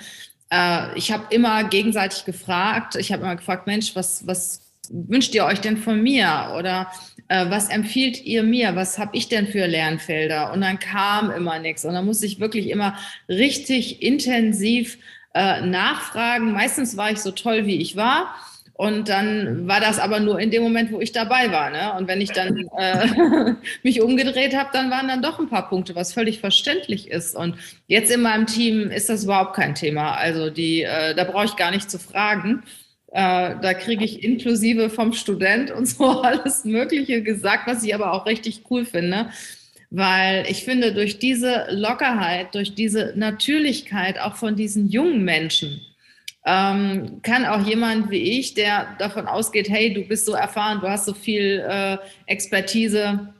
Äh, 0.50 0.96
ich 0.96 1.12
habe 1.12 1.26
immer 1.28 1.64
gegenseitig 1.64 2.24
gefragt. 2.24 2.96
Ich 2.96 3.12
habe 3.12 3.22
immer 3.22 3.36
gefragt, 3.36 3.66
Mensch, 3.66 3.94
was, 3.94 4.26
was 4.26 4.62
wünscht 4.88 5.34
ihr 5.34 5.44
euch 5.44 5.60
denn 5.60 5.76
von 5.76 6.02
mir? 6.02 6.54
Oder 6.58 6.90
äh, 7.28 7.50
was 7.50 7.68
empfiehlt 7.68 8.24
ihr 8.24 8.42
mir? 8.42 8.74
Was 8.74 8.98
habe 8.98 9.14
ich 9.14 9.28
denn 9.28 9.48
für 9.48 9.66
Lernfelder? 9.66 10.50
Und 10.54 10.62
dann 10.62 10.78
kam 10.78 11.30
immer 11.30 11.58
nichts. 11.58 11.84
Und 11.84 11.92
dann 11.92 12.06
musste 12.06 12.24
ich 12.24 12.40
wirklich 12.40 12.70
immer 12.70 12.96
richtig 13.28 14.00
intensiv 14.00 14.96
äh, 15.34 15.60
nachfragen. 15.60 16.52
Meistens 16.52 16.96
war 16.96 17.10
ich 17.10 17.18
so 17.18 17.32
toll, 17.32 17.66
wie 17.66 17.82
ich 17.82 17.96
war. 17.96 18.34
Und 18.76 19.08
dann 19.08 19.68
war 19.68 19.80
das 19.80 20.00
aber 20.00 20.18
nur 20.18 20.40
in 20.40 20.50
dem 20.50 20.64
Moment, 20.64 20.90
wo 20.90 21.00
ich 21.00 21.12
dabei 21.12 21.52
war. 21.52 21.70
Ne? 21.70 21.94
Und 21.96 22.08
wenn 22.08 22.20
ich 22.20 22.32
dann 22.32 22.68
äh, 22.76 23.54
mich 23.84 24.02
umgedreht 24.02 24.56
habe, 24.56 24.70
dann 24.72 24.90
waren 24.90 25.06
dann 25.06 25.22
doch 25.22 25.38
ein 25.38 25.48
paar 25.48 25.68
Punkte, 25.68 25.94
was 25.94 26.12
völlig 26.12 26.40
verständlich 26.40 27.08
ist. 27.08 27.36
Und 27.36 27.54
jetzt 27.86 28.10
in 28.10 28.22
meinem 28.22 28.46
Team 28.46 28.90
ist 28.90 29.08
das 29.08 29.24
überhaupt 29.24 29.54
kein 29.54 29.76
Thema. 29.76 30.14
Also 30.16 30.50
die, 30.50 30.82
äh, 30.82 31.14
da 31.14 31.22
brauche 31.22 31.44
ich 31.44 31.54
gar 31.54 31.70
nicht 31.70 31.88
zu 31.88 32.00
fragen. 32.00 32.64
Äh, 33.12 33.54
da 33.62 33.74
kriege 33.74 34.04
ich 34.04 34.24
inklusive 34.24 34.90
vom 34.90 35.12
Student 35.12 35.70
und 35.70 35.86
so 35.86 36.04
alles 36.22 36.64
Mögliche 36.64 37.22
gesagt, 37.22 37.68
was 37.68 37.84
ich 37.84 37.94
aber 37.94 38.12
auch 38.12 38.26
richtig 38.26 38.62
cool 38.70 38.84
finde. 38.84 39.30
Weil 39.90 40.46
ich 40.48 40.64
finde, 40.64 40.92
durch 40.92 41.20
diese 41.20 41.68
Lockerheit, 41.70 42.56
durch 42.56 42.74
diese 42.74 43.12
Natürlichkeit 43.14 44.18
auch 44.18 44.34
von 44.34 44.56
diesen 44.56 44.88
jungen 44.88 45.22
Menschen, 45.22 45.80
ähm, 46.44 47.20
kann 47.22 47.46
auch 47.46 47.66
jemand 47.66 48.10
wie 48.10 48.38
ich, 48.38 48.54
der 48.54 48.96
davon 48.98 49.26
ausgeht, 49.26 49.68
hey, 49.68 49.92
du 49.94 50.02
bist 50.02 50.26
so 50.26 50.32
erfahren, 50.32 50.80
du 50.80 50.88
hast 50.88 51.06
so 51.06 51.14
viel 51.14 51.64
äh, 51.66 51.98
Expertise, 52.26 53.34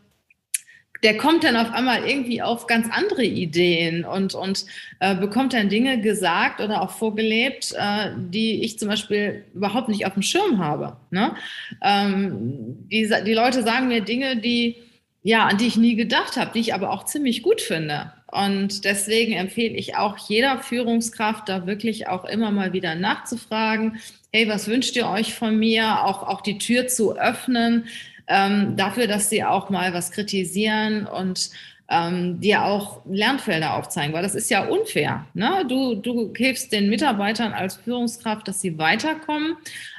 der 1.05 1.19
kommt 1.19 1.45
dann 1.45 1.57
auf 1.57 1.71
einmal 1.71 2.09
irgendwie 2.09 2.41
auf 2.41 2.67
ganz 2.67 2.89
andere 2.91 3.25
Ideen 3.25 4.07
und, 4.07 4.35
und 4.35 4.65
äh, 5.01 5.15
bekommt 5.15 5.53
dann 5.53 5.69
Dinge 5.69 6.01
gesagt 6.01 6.63
oder 6.63 6.81
auch 6.81 6.93
vorgelebt, 6.93 7.75
äh, 7.79 8.13
die 8.17 8.65
ich 8.65 8.79
zum 8.79 8.89
Beispiel 8.89 9.45
überhaupt 9.55 9.91
nicht 9.91 10.07
auf 10.07 10.15
dem 10.15 10.23
Schirm 10.23 10.65
habe. 10.65 10.97
Ne? 11.11 11.35
Ähm, 11.83 12.89
die, 12.91 13.13
die 13.27 13.35
Leute 13.35 13.63
sagen 13.63 13.89
mir 13.89 14.01
Dinge, 14.01 14.39
die, 14.39 14.77
ja, 15.23 15.45
an 15.47 15.59
die 15.59 15.67
ich 15.67 15.77
nie 15.77 15.95
gedacht 15.95 16.39
habe, 16.39 16.53
die 16.55 16.61
ich 16.61 16.73
aber 16.73 16.91
auch 16.91 17.05
ziemlich 17.05 17.43
gut 17.43 17.61
finde. 17.61 18.13
Und 18.35 18.85
deswegen 18.85 19.35
empfehle 19.35 19.77
ich 19.77 19.97
auch 19.97 20.17
jeder 20.17 20.59
Führungskraft, 20.59 21.49
da 21.49 21.69
wirklich 21.69 22.09
auch 22.09 22.25
immer 22.25 22.51
mal 22.51 22.73
wieder 22.73 22.97
nachzufragen, 22.97 24.01
hey, 24.33 24.49
was 24.49 24.67
wünscht 24.67 24.97
ihr 24.97 25.09
euch 25.09 25.35
von 25.35 25.57
mir? 25.57 26.05
Auch, 26.05 26.25
auch 26.25 26.41
die 26.41 26.59
Tür 26.59 26.89
zu 26.89 27.17
öffnen, 27.17 27.85
ähm, 28.27 28.77
dafür, 28.77 29.07
dass 29.07 29.31
sie 29.31 29.45
auch 29.45 29.71
mal 29.71 29.95
was 29.95 30.11
kritisieren 30.11 31.07
und 31.07 31.51
ähm, 31.89 32.41
dir 32.41 32.65
auch 32.65 33.03
Lernfelder 33.07 33.75
aufzeigen, 33.75 34.15
weil 34.15 34.23
das 34.23 34.35
ist 34.35 34.51
ja 34.51 34.67
unfair. 34.67 35.27
Ne? 35.35 35.65
Du, 35.69 35.95
du 35.95 36.33
hilfst 36.35 36.73
den 36.73 36.89
Mitarbeitern 36.89 37.53
als 37.53 37.77
Führungskraft, 37.77 38.49
dass 38.49 38.61
sie 38.61 38.79
weiterkommen, 38.79 39.57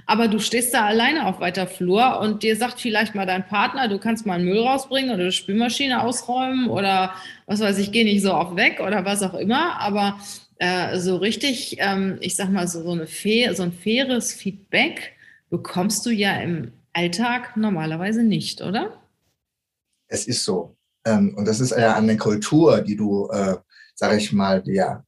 aber 0.07 0.27
du 0.27 0.39
stehst 0.39 0.73
da 0.73 0.85
alleine 0.85 1.27
auf 1.27 1.39
weiter 1.39 1.67
Flur 1.67 2.19
und 2.19 2.41
dir 2.41 2.55
sagt 2.55 2.79
vielleicht 2.79 3.13
mal 3.13 3.27
dein 3.27 3.45
Partner, 3.45 3.87
du 3.87 3.99
kannst 3.99 4.25
mal 4.25 4.35
einen 4.35 4.45
Müll 4.45 4.59
rausbringen 4.59 5.13
oder 5.13 5.25
die 5.25 5.31
Spülmaschine 5.31 6.01
ausräumen 6.01 6.69
oder 6.69 7.13
was 7.45 7.59
weiß 7.59 7.77
ich, 7.77 7.91
geh 7.91 8.03
nicht 8.03 8.23
so 8.23 8.33
oft 8.33 8.55
weg 8.55 8.81
oder 8.85 9.05
was 9.05 9.21
auch 9.21 9.35
immer, 9.35 9.79
aber 9.79 10.19
äh, 10.57 10.97
so 10.97 11.17
richtig, 11.17 11.77
ähm, 11.79 12.17
ich 12.21 12.35
sag 12.35 12.49
mal, 12.49 12.67
so, 12.67 12.79
eine 12.79 13.05
so 13.05 13.63
ein 13.63 13.73
faires 13.73 14.33
Feedback 14.33 15.13
bekommst 15.49 16.05
du 16.05 16.09
ja 16.09 16.35
im 16.37 16.71
Alltag 16.93 17.57
normalerweise 17.57 18.23
nicht, 18.23 18.61
oder? 18.61 19.01
Es 20.07 20.27
ist 20.27 20.45
so. 20.45 20.74
Ähm, 21.05 21.35
und 21.37 21.45
das 21.45 21.59
ist 21.59 21.71
ja 21.71 21.95
eine 21.95 22.17
Kultur, 22.17 22.81
die 22.81 22.95
du, 22.95 23.29
äh, 23.29 23.55
sag 23.93 24.17
ich 24.17 24.33
mal, 24.33 24.61
dir, 24.61 25.03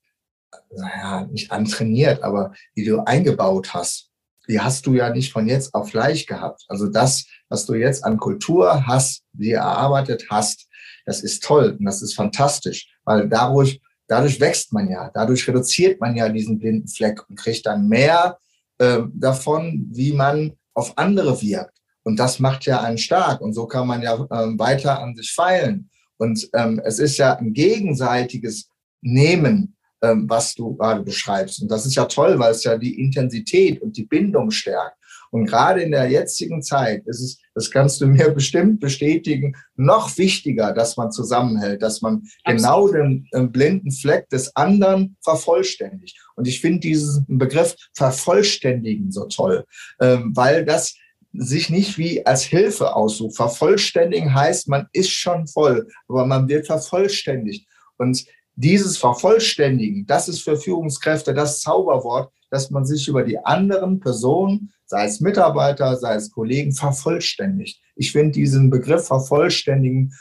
naja, 0.75 1.25
nicht 1.25 1.51
antrainiert, 1.51 2.23
aber 2.23 2.53
die 2.75 2.85
du 2.85 2.99
eingebaut 2.99 3.73
hast. 3.73 4.11
Die 4.47 4.61
hast 4.61 4.85
du 4.85 4.93
ja 4.93 5.09
nicht 5.09 5.33
von 5.33 5.47
jetzt 5.47 5.73
auf 5.73 5.91
gleich 5.91 6.25
gehabt. 6.25 6.63
Also 6.69 6.87
das, 6.87 7.25
was 7.49 7.65
du 7.65 7.73
jetzt 7.73 8.05
an 8.05 8.17
Kultur 8.17 8.87
hast, 8.87 9.23
die 9.33 9.51
erarbeitet 9.51 10.27
hast, 10.29 10.67
das 11.05 11.21
ist 11.21 11.43
toll 11.43 11.75
und 11.79 11.85
das 11.85 12.01
ist 12.01 12.15
fantastisch, 12.15 12.87
weil 13.03 13.27
dadurch, 13.27 13.81
dadurch 14.07 14.39
wächst 14.39 14.73
man 14.73 14.89
ja, 14.89 15.09
dadurch 15.13 15.47
reduziert 15.47 15.99
man 15.99 16.15
ja 16.15 16.29
diesen 16.29 16.59
blinden 16.59 16.87
Fleck 16.87 17.27
und 17.29 17.37
kriegt 17.37 17.65
dann 17.65 17.87
mehr 17.87 18.37
äh, 18.77 18.99
davon, 19.13 19.87
wie 19.91 20.13
man 20.13 20.53
auf 20.73 20.97
andere 20.97 21.41
wirkt. 21.41 21.77
Und 22.07 22.17
das 22.17 22.39
macht 22.39 22.65
ja 22.65 22.79
einen 22.79 22.97
stark. 22.97 23.41
Und 23.41 23.51
so 23.51 23.65
kann 23.65 23.85
man 23.85 24.01
ja 24.01 24.13
ähm, 24.31 24.57
weiter 24.57 25.01
an 25.01 25.13
sich 25.13 25.33
feilen. 25.33 25.89
Und 26.15 26.47
ähm, 26.53 26.81
es 26.85 26.99
ist 26.99 27.17
ja 27.17 27.35
ein 27.35 27.51
gegenseitiges 27.51 28.69
Nehmen, 29.01 29.75
ähm, 30.01 30.23
was 30.29 30.55
du 30.55 30.77
gerade 30.77 31.03
beschreibst. 31.03 31.61
Und 31.61 31.69
das 31.69 31.85
ist 31.85 31.95
ja 31.95 32.05
toll, 32.05 32.39
weil 32.39 32.51
es 32.51 32.63
ja 32.63 32.77
die 32.77 32.97
Intensität 32.97 33.81
und 33.81 33.97
die 33.97 34.05
Bindung 34.05 34.51
stärkt. 34.51 34.95
Und 35.31 35.47
gerade 35.47 35.81
in 35.81 35.91
der 35.91 36.09
jetzigen 36.09 36.61
Zeit 36.61 37.05
ist 37.07 37.19
es, 37.19 37.41
das 37.53 37.69
kannst 37.69 37.99
du 37.99 38.07
mir 38.07 38.29
bestimmt 38.29 38.79
bestätigen, 38.79 39.53
noch 39.75 40.17
wichtiger, 40.17 40.71
dass 40.71 40.95
man 40.95 41.11
zusammenhält, 41.11 41.81
dass 41.81 42.01
man 42.01 42.23
Absolut. 42.45 42.45
genau 42.45 42.87
den, 42.87 43.27
den 43.33 43.51
blinden 43.51 43.91
Fleck 43.91 44.29
des 44.29 44.55
anderen 44.55 45.17
vervollständigt. 45.25 46.17
Und 46.37 46.47
ich 46.47 46.61
finde 46.61 46.79
diesen 46.79 47.25
Begriff 47.27 47.75
vervollständigen 47.93 49.11
so 49.11 49.25
toll, 49.25 49.65
ähm, 49.99 50.31
weil 50.33 50.63
das 50.63 50.95
sich 51.37 51.69
nicht 51.69 51.97
wie 51.97 52.25
als 52.25 52.43
Hilfe 52.43 52.95
aussucht. 52.95 53.35
Vervollständigen 53.35 54.33
heißt, 54.33 54.67
man 54.67 54.87
ist 54.91 55.11
schon 55.11 55.47
voll, 55.47 55.87
aber 56.07 56.25
man 56.25 56.47
wird 56.47 56.65
vervollständigt. 56.65 57.67
Und 57.97 58.25
dieses 58.55 58.97
Vervollständigen, 58.97 60.05
das 60.07 60.27
ist 60.27 60.41
für 60.41 60.57
Führungskräfte 60.57 61.33
das 61.33 61.61
Zauberwort, 61.61 62.31
dass 62.49 62.71
man 62.71 62.85
sich 62.85 63.07
über 63.07 63.23
die 63.23 63.37
anderen 63.39 63.99
Personen, 63.99 64.71
sei 64.85 65.05
es 65.05 65.19
Mitarbeiter, 65.19 65.95
sei 65.97 66.15
es 66.15 66.31
Kollegen, 66.31 66.73
vervollständigt. 66.73 67.81
Ich 67.95 68.11
finde 68.11 68.31
diesen 68.31 68.69
Begriff 68.69 69.05
vervollständigen 69.05 70.13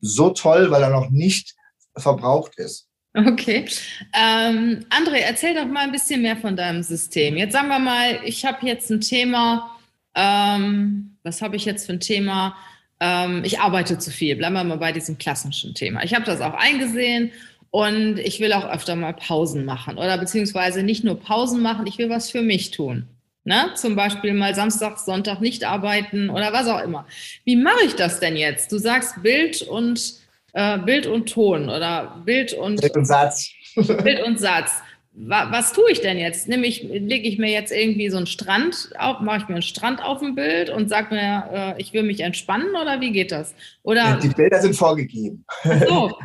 so 0.00 0.30
toll, 0.30 0.70
weil 0.70 0.82
er 0.82 0.90
noch 0.90 1.10
nicht 1.10 1.54
verbraucht 1.96 2.58
ist. 2.58 2.88
Okay. 3.14 3.64
Ähm, 4.12 4.84
André, 4.90 5.18
erzähl 5.24 5.54
doch 5.54 5.66
mal 5.66 5.84
ein 5.84 5.92
bisschen 5.92 6.22
mehr 6.22 6.36
von 6.36 6.56
deinem 6.56 6.82
System. 6.82 7.36
Jetzt 7.36 7.52
sagen 7.52 7.68
wir 7.68 7.78
mal, 7.78 8.18
ich 8.24 8.44
habe 8.44 8.66
jetzt 8.66 8.90
ein 8.90 9.00
Thema, 9.00 9.73
ähm, 10.14 11.16
was 11.22 11.42
habe 11.42 11.56
ich 11.56 11.64
jetzt 11.64 11.86
für 11.86 11.92
ein 11.92 12.00
Thema? 12.00 12.56
Ähm, 13.00 13.42
ich 13.44 13.60
arbeite 13.60 13.98
zu 13.98 14.10
viel. 14.10 14.36
Bleiben 14.36 14.54
wir 14.54 14.64
mal 14.64 14.78
bei 14.78 14.92
diesem 14.92 15.18
klassischen 15.18 15.74
Thema. 15.74 16.04
Ich 16.04 16.14
habe 16.14 16.24
das 16.24 16.40
auch 16.40 16.54
eingesehen 16.54 17.32
und 17.70 18.18
ich 18.18 18.40
will 18.40 18.52
auch 18.52 18.68
öfter 18.68 18.94
mal 18.94 19.14
Pausen 19.14 19.64
machen 19.64 19.98
oder 19.98 20.16
beziehungsweise 20.18 20.82
nicht 20.82 21.02
nur 21.02 21.18
Pausen 21.18 21.60
machen, 21.60 21.86
ich 21.86 21.98
will 21.98 22.08
was 22.08 22.30
für 22.30 22.42
mich 22.42 22.70
tun. 22.70 23.08
Ne? 23.42 23.70
Zum 23.74 23.94
Beispiel 23.94 24.32
mal 24.32 24.54
Samstag, 24.54 24.98
Sonntag 24.98 25.40
nicht 25.40 25.64
arbeiten 25.64 26.30
oder 26.30 26.52
was 26.52 26.66
auch 26.66 26.80
immer. 26.80 27.06
Wie 27.44 27.56
mache 27.56 27.84
ich 27.84 27.94
das 27.94 28.20
denn 28.20 28.36
jetzt? 28.36 28.72
Du 28.72 28.78
sagst 28.78 29.22
Bild 29.22 29.60
und 29.62 30.14
äh, 30.54 30.78
Bild 30.78 31.06
und 31.06 31.28
Ton 31.30 31.68
oder 31.68 32.22
Bild 32.24 32.54
und, 32.54 32.80
Bild 32.80 32.96
und 32.96 33.04
Satz. 33.06 33.50
Bild 33.74 34.22
und 34.24 34.38
Satz 34.38 34.70
was 35.16 35.72
tue 35.72 35.92
ich 35.92 36.00
denn 36.00 36.18
jetzt? 36.18 36.48
Nämlich 36.48 36.82
lege 36.82 37.28
ich 37.28 37.38
mir 37.38 37.50
jetzt 37.50 37.72
irgendwie 37.72 38.10
so 38.10 38.16
einen 38.16 38.26
Strand 38.26 38.90
auf, 38.98 39.20
mache 39.20 39.38
ich 39.38 39.48
mir 39.48 39.54
einen 39.54 39.62
Strand 39.62 40.02
auf 40.02 40.18
dem 40.18 40.34
Bild 40.34 40.70
und 40.70 40.88
sage 40.88 41.14
mir, 41.14 41.44
äh, 41.52 41.80
ich 41.80 41.92
will 41.92 42.02
mich 42.02 42.20
entspannen 42.20 42.70
oder 42.70 43.00
wie 43.00 43.12
geht 43.12 43.30
das? 43.30 43.54
Oder 43.84 44.18
die 44.20 44.28
Bilder 44.28 44.60
sind 44.60 44.74
vorgegeben. 44.74 45.44
So. 45.86 46.12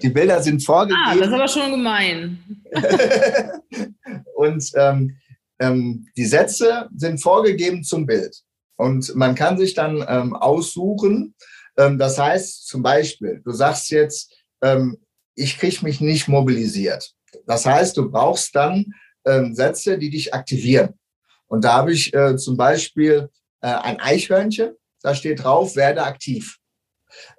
Die 0.00 0.08
Bilder 0.08 0.40
sind 0.40 0.64
vorgegeben. 0.64 1.02
Ah, 1.04 1.16
das 1.16 1.26
ist 1.26 1.32
aber 1.32 1.48
schon 1.48 1.72
gemein. 1.72 2.38
und 4.36 4.70
ähm, 4.76 5.16
ähm, 5.58 6.06
die 6.16 6.26
Sätze 6.26 6.88
sind 6.96 7.20
vorgegeben 7.20 7.82
zum 7.82 8.06
Bild. 8.06 8.36
Und 8.76 9.12
man 9.16 9.34
kann 9.34 9.58
sich 9.58 9.74
dann 9.74 10.04
ähm, 10.06 10.36
aussuchen. 10.36 11.34
Ähm, 11.76 11.98
das 11.98 12.20
heißt 12.20 12.68
zum 12.68 12.84
Beispiel, 12.84 13.42
du 13.44 13.50
sagst 13.50 13.90
jetzt, 13.90 14.32
ähm, 14.62 14.98
ich 15.34 15.58
kriege 15.58 15.84
mich 15.84 16.00
nicht 16.00 16.28
mobilisiert. 16.28 17.12
Das 17.46 17.66
heißt, 17.66 17.96
du 17.96 18.10
brauchst 18.10 18.54
dann 18.54 18.92
ähm, 19.24 19.54
Sätze, 19.54 19.98
die 19.98 20.10
dich 20.10 20.34
aktivieren. 20.34 20.98
Und 21.46 21.64
da 21.64 21.74
habe 21.74 21.92
ich 21.92 22.14
äh, 22.14 22.36
zum 22.36 22.56
Beispiel 22.56 23.28
äh, 23.60 23.68
ein 23.68 24.00
Eichhörnchen, 24.00 24.74
da 25.02 25.14
steht 25.14 25.44
drauf, 25.44 25.76
werde 25.76 26.02
aktiv. 26.02 26.58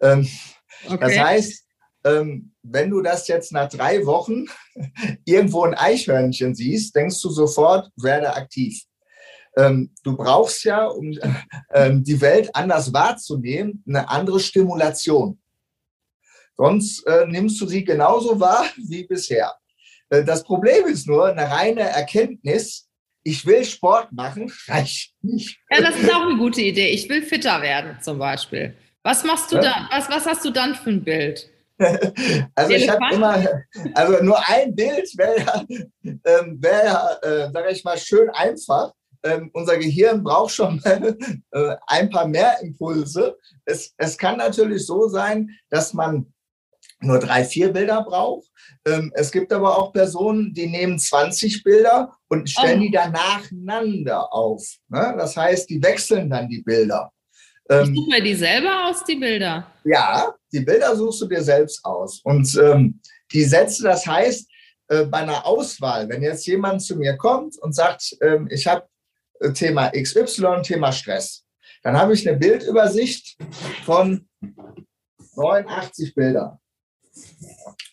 Ähm, 0.02 0.28
okay. 0.86 0.98
Das 1.00 1.18
heißt, 1.18 1.66
ähm, 2.06 2.54
wenn 2.62 2.90
du 2.90 3.02
das 3.02 3.28
jetzt 3.28 3.52
nach 3.52 3.70
drei 3.70 4.06
Wochen 4.06 4.46
irgendwo 5.26 5.64
ein 5.64 5.74
Eichhörnchen 5.74 6.56
siehst, 6.56 6.96
denkst 6.96 7.22
du 7.22 7.30
sofort, 7.30 7.90
werde 7.96 8.34
aktiv. 8.36 8.84
Ähm, 9.56 9.94
du 10.04 10.16
brauchst 10.16 10.64
ja, 10.64 10.86
um 10.86 11.12
äh, 11.70 11.92
die 11.94 12.20
Welt 12.22 12.50
anders 12.54 12.94
wahrzunehmen, 12.94 13.84
eine 13.88 14.10
andere 14.10 14.40
Stimulation. 14.40 15.40
Sonst 16.56 17.06
äh, 17.08 17.26
nimmst 17.28 17.60
du 17.60 17.68
sie 17.68 17.84
genauso 17.84 18.40
wahr 18.40 18.66
wie 18.78 19.06
bisher. 19.06 19.54
Äh, 20.14 20.24
das 20.24 20.44
Problem 20.44 20.86
ist 20.86 21.08
nur, 21.08 21.28
eine 21.28 21.50
reine 21.50 21.82
Erkenntnis, 21.82 22.88
ich 23.24 23.46
will 23.46 23.66
Sport 23.66 24.12
machen, 24.12 24.52
reicht 24.68 25.14
nicht. 25.22 25.60
Ja, 25.72 25.82
das 25.82 25.96
ist 25.98 26.14
auch 26.14 26.22
eine 26.22 26.38
gute 26.38 26.62
Idee. 26.62 26.90
Ich 26.90 27.10
will 27.10 27.24
fitter 27.24 27.62
werden 27.62 27.98
zum 28.02 28.20
Beispiel. 28.20 28.76
Was 29.02 29.24
machst 29.24 29.52
du 29.52 29.58
ja? 29.58 29.62
dann? 29.62 29.88
Was, 29.92 30.10
was 30.10 30.26
hast 30.26 30.46
du 30.46 30.52
dann 30.52 30.76
für 30.76 30.92
ein 30.92 31.04
Bild? 31.04 31.50
also 32.56 32.72
ich 32.72 32.88
habe 32.88 33.02
immer, 33.14 33.44
also 33.96 34.24
nur 34.24 34.38
ein 34.48 34.76
Bild 34.76 35.10
wäre 35.18 35.66
ähm, 36.04 36.62
wär, 36.62 37.20
äh, 37.24 37.52
sage 37.52 37.72
ich 37.72 37.84
mal, 37.84 37.98
schön 37.98 38.30
einfach. 38.30 38.94
ähm, 39.26 39.50
unser 39.54 39.78
Gehirn 39.78 40.24
braucht 40.24 40.54
schon 40.54 40.82
äh, 41.52 41.76
ein 41.88 42.10
paar 42.10 42.28
mehr 42.28 42.60
Impulse. 42.62 43.38
Es, 43.66 43.94
es 43.98 44.18
kann 44.18 44.38
natürlich 44.38 44.86
so 44.86 45.08
sein, 45.08 45.50
dass 45.70 45.94
man 45.94 46.33
nur 47.04 47.20
drei, 47.20 47.44
vier 47.44 47.72
Bilder 47.72 48.04
braucht. 48.04 48.48
Ähm, 48.86 49.12
es 49.16 49.32
gibt 49.32 49.52
aber 49.52 49.78
auch 49.78 49.94
Personen, 49.94 50.54
die 50.54 50.68
nehmen 50.68 50.98
20 50.98 51.64
Bilder 51.64 52.12
und 52.30 52.50
stellen 52.50 52.80
oh. 52.80 52.84
die 52.84 52.92
dann 52.92 53.12
nacheinander 53.12 54.34
auf. 54.34 54.64
Ne? 54.90 55.14
Das 55.18 55.36
heißt, 55.38 55.70
die 55.70 55.82
wechseln 55.82 56.30
dann 56.30 56.48
die 56.48 56.62
Bilder. 56.62 57.12
Ähm, 57.70 57.94
ich 57.94 57.96
suche 57.96 58.10
mir 58.10 58.24
die 58.24 58.36
selber 58.36 58.88
aus, 58.88 59.04
die 59.04 59.16
Bilder? 59.16 59.68
Ja, 59.84 60.34
die 60.52 60.62
Bilder 60.62 60.96
suchst 60.96 61.22
du 61.22 61.28
dir 61.28 61.44
selbst 61.44 61.84
aus. 61.84 62.22
Und 62.24 62.58
ähm, 62.62 63.00
die 63.32 63.44
Sätze, 63.44 63.84
das 63.84 64.06
heißt, 64.06 64.50
äh, 64.90 65.06
bei 65.06 65.20
einer 65.20 65.46
Auswahl, 65.46 66.10
wenn 66.10 66.22
jetzt 66.22 66.46
jemand 66.46 66.82
zu 66.82 66.96
mir 66.96 67.18
kommt 67.18 67.58
und 67.60 67.74
sagt, 67.74 68.16
ähm, 68.22 68.48
ich 68.52 68.68
habe 68.68 68.88
äh, 69.40 69.52
Thema 69.52 69.92
XY, 69.92 70.62
Thema 70.64 70.92
Stress, 70.92 71.46
dann 71.84 71.98
habe 71.98 72.14
ich 72.14 72.28
eine 72.28 72.38
Bildübersicht 72.38 73.38
von 73.86 74.28
89 75.36 76.16
Bildern. 76.16 76.60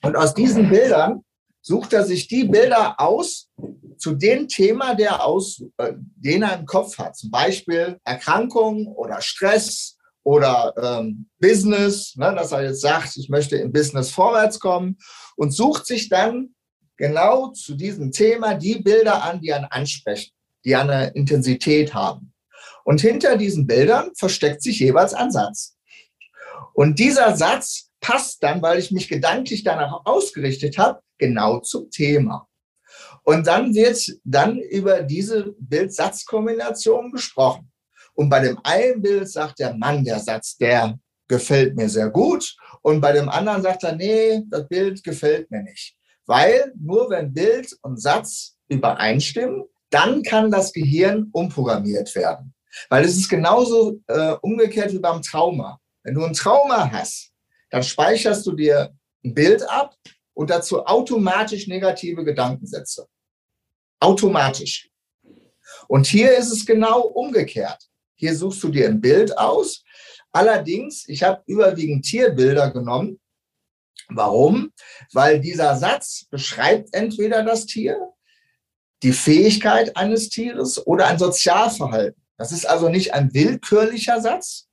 Und 0.02 0.16
aus 0.16 0.34
diesen 0.34 0.68
Bildern 0.68 1.24
sucht 1.60 1.92
er 1.92 2.04
sich 2.04 2.28
die 2.28 2.44
Bilder 2.44 2.98
aus 3.00 3.50
zu 3.98 4.14
dem 4.14 4.48
Thema, 4.48 4.94
der 4.94 5.24
aus, 5.24 5.62
äh, 5.76 5.92
den 6.16 6.42
er 6.42 6.58
im 6.58 6.66
Kopf 6.66 6.98
hat. 6.98 7.16
Zum 7.16 7.30
Beispiel 7.30 7.98
Erkrankung 8.04 8.86
oder 8.86 9.20
Stress 9.20 9.98
oder 10.22 10.74
ähm, 10.80 11.28
Business, 11.38 12.14
ne, 12.16 12.34
dass 12.34 12.52
er 12.52 12.64
jetzt 12.64 12.80
sagt, 12.80 13.16
ich 13.16 13.28
möchte 13.28 13.56
im 13.56 13.72
Business 13.72 14.10
vorwärts 14.10 14.58
kommen 14.58 14.96
und 15.36 15.52
sucht 15.52 15.86
sich 15.86 16.08
dann 16.08 16.54
genau 16.96 17.48
zu 17.48 17.74
diesem 17.74 18.10
Thema 18.10 18.54
die 18.54 18.78
Bilder 18.78 19.22
an, 19.22 19.40
die 19.40 19.52
einen 19.52 19.66
ansprechen, 19.66 20.32
die 20.64 20.76
eine 20.76 21.08
Intensität 21.08 21.94
haben. 21.94 22.32
Und 22.84 23.00
hinter 23.00 23.36
diesen 23.36 23.66
Bildern 23.66 24.10
versteckt 24.16 24.62
sich 24.62 24.80
jeweils 24.80 25.14
ein 25.14 25.30
Satz. 25.30 25.76
Und 26.74 26.98
dieser 26.98 27.36
Satz 27.36 27.89
passt 28.00 28.42
dann, 28.42 28.62
weil 28.62 28.78
ich 28.78 28.90
mich 28.90 29.08
gedanklich 29.08 29.62
danach 29.62 30.04
ausgerichtet 30.04 30.78
habe, 30.78 31.00
genau 31.18 31.60
zum 31.60 31.90
Thema. 31.90 32.48
Und 33.24 33.46
dann 33.46 33.74
wird 33.74 34.02
dann 34.24 34.58
über 34.58 35.02
diese 35.02 35.54
Bild-Satz-Kombination 35.58 37.12
gesprochen. 37.12 37.70
Und 38.14 38.28
bei 38.28 38.40
dem 38.40 38.58
einen 38.64 39.02
Bild 39.02 39.28
sagt 39.30 39.58
der 39.58 39.74
Mann, 39.74 40.04
der 40.04 40.18
Satz, 40.18 40.56
der 40.56 40.98
gefällt 41.28 41.76
mir 41.76 41.88
sehr 41.88 42.10
gut. 42.10 42.56
Und 42.82 43.00
bei 43.00 43.12
dem 43.12 43.28
anderen 43.28 43.62
sagt 43.62 43.84
er, 43.84 43.94
nee, 43.94 44.42
das 44.48 44.66
Bild 44.68 45.04
gefällt 45.04 45.50
mir 45.50 45.62
nicht. 45.62 45.96
Weil 46.26 46.72
nur 46.78 47.10
wenn 47.10 47.32
Bild 47.32 47.76
und 47.82 48.00
Satz 48.00 48.56
übereinstimmen, 48.68 49.64
dann 49.90 50.22
kann 50.22 50.50
das 50.50 50.72
Gehirn 50.72 51.28
umprogrammiert 51.32 52.14
werden. 52.14 52.54
Weil 52.88 53.04
es 53.04 53.16
ist 53.16 53.28
genauso 53.28 54.00
äh, 54.06 54.32
umgekehrt 54.42 54.92
wie 54.92 54.98
beim 54.98 55.22
Trauma. 55.22 55.80
Wenn 56.02 56.14
du 56.14 56.24
ein 56.24 56.32
Trauma 56.32 56.90
hast, 56.90 57.29
dann 57.70 57.82
speicherst 57.82 58.46
du 58.46 58.52
dir 58.52 58.94
ein 59.24 59.34
Bild 59.34 59.62
ab 59.68 59.96
und 60.34 60.50
dazu 60.50 60.84
automatisch 60.84 61.66
negative 61.66 62.24
Gedankensätze. 62.24 63.06
Automatisch. 64.00 64.90
Und 65.88 66.06
hier 66.06 66.36
ist 66.36 66.50
es 66.50 66.66
genau 66.66 67.02
umgekehrt. 67.02 67.82
Hier 68.14 68.34
suchst 68.34 68.62
du 68.62 68.68
dir 68.68 68.88
ein 68.88 69.00
Bild 69.00 69.36
aus. 69.38 69.84
Allerdings, 70.32 71.08
ich 71.08 71.22
habe 71.22 71.42
überwiegend 71.46 72.04
Tierbilder 72.04 72.70
genommen. 72.70 73.20
Warum? 74.08 74.72
Weil 75.12 75.40
dieser 75.40 75.76
Satz 75.76 76.26
beschreibt 76.30 76.94
entweder 76.94 77.42
das 77.44 77.66
Tier, 77.66 78.12
die 79.02 79.12
Fähigkeit 79.12 79.96
eines 79.96 80.28
Tieres 80.28 80.84
oder 80.86 81.06
ein 81.06 81.18
Sozialverhalten. 81.18 82.20
Das 82.36 82.52
ist 82.52 82.66
also 82.66 82.88
nicht 82.88 83.14
ein 83.14 83.32
willkürlicher 83.34 84.20
Satz, 84.20 84.69